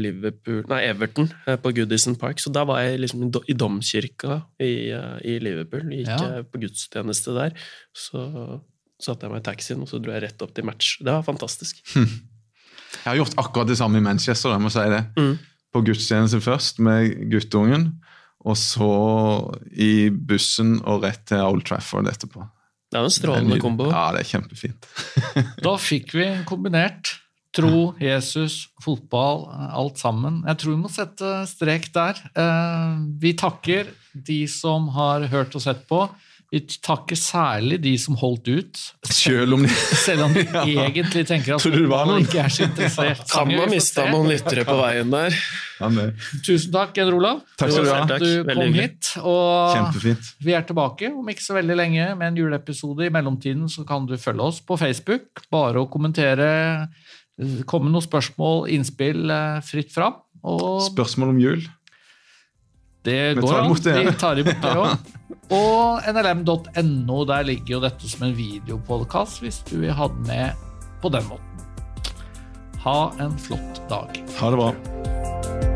[0.00, 2.38] Liverpool, nei, Everton eh, på Goodison Park.
[2.42, 5.88] Så da var jeg liksom i domkirka i, eh, i Liverpool.
[5.90, 6.42] Gikk Ja.
[6.46, 7.56] på gudstjeneste der.
[7.96, 8.22] Så
[9.02, 10.98] satte jeg meg i taxien og så dro jeg rett opp til match.
[11.02, 11.82] Det var fantastisk.
[12.90, 14.50] Jeg har gjort akkurat det samme i Manchester.
[14.50, 15.04] jeg må si det.
[15.16, 15.36] Mm.
[15.72, 17.84] På gudstjeneste først med guttungen,
[18.40, 18.90] og så
[19.76, 22.46] i bussen og rett til Old Trafford etterpå.
[22.90, 23.90] Det er jo en strålende kombo.
[23.92, 24.86] Ja, det er kjempefint.
[25.66, 27.12] Da fikk vi kombinert
[27.54, 30.40] tro, Jesus, fotball, alt sammen.
[30.46, 32.18] Jeg tror vi må sette strek der.
[32.38, 36.04] Eh, Vi takker de som har hørt og sett på.
[36.50, 38.78] Vi takker særlig de som holdt ut.
[39.06, 39.68] Selv om de
[40.06, 40.64] Selv om de Ja.
[40.88, 42.24] egentlig tenker at noen?
[42.24, 43.22] ikke er så interessert.
[43.30, 45.36] Kan man ha mista noen lyttere på veien der.
[45.80, 45.88] Ja,
[46.44, 47.38] Tusen takk, Eder Olav.
[47.56, 48.00] Takk skal du ha.
[48.02, 49.12] for at du Veldig kom hit.
[49.22, 50.32] Og Kjempefint.
[50.44, 53.06] vi er tilbake om ikke så veldig lenge med en juleepisode.
[53.06, 55.44] I mellomtiden så kan du følge oss på Facebook.
[55.54, 56.50] Bare å kommentere,
[57.70, 60.18] komme med noen spørsmål, innspill, eh, fritt fram.
[60.42, 61.62] Og Spørsmål om jul?
[63.06, 63.72] det går an.
[64.04, 64.98] Vi tar imot det òg.
[65.50, 70.68] Og nlm.no, der ligger jo dette som en videopodkast hvis du vil ha den med
[71.02, 71.46] på den måten.
[72.84, 74.22] Ha en flott dag.
[74.38, 75.69] Ha det bra.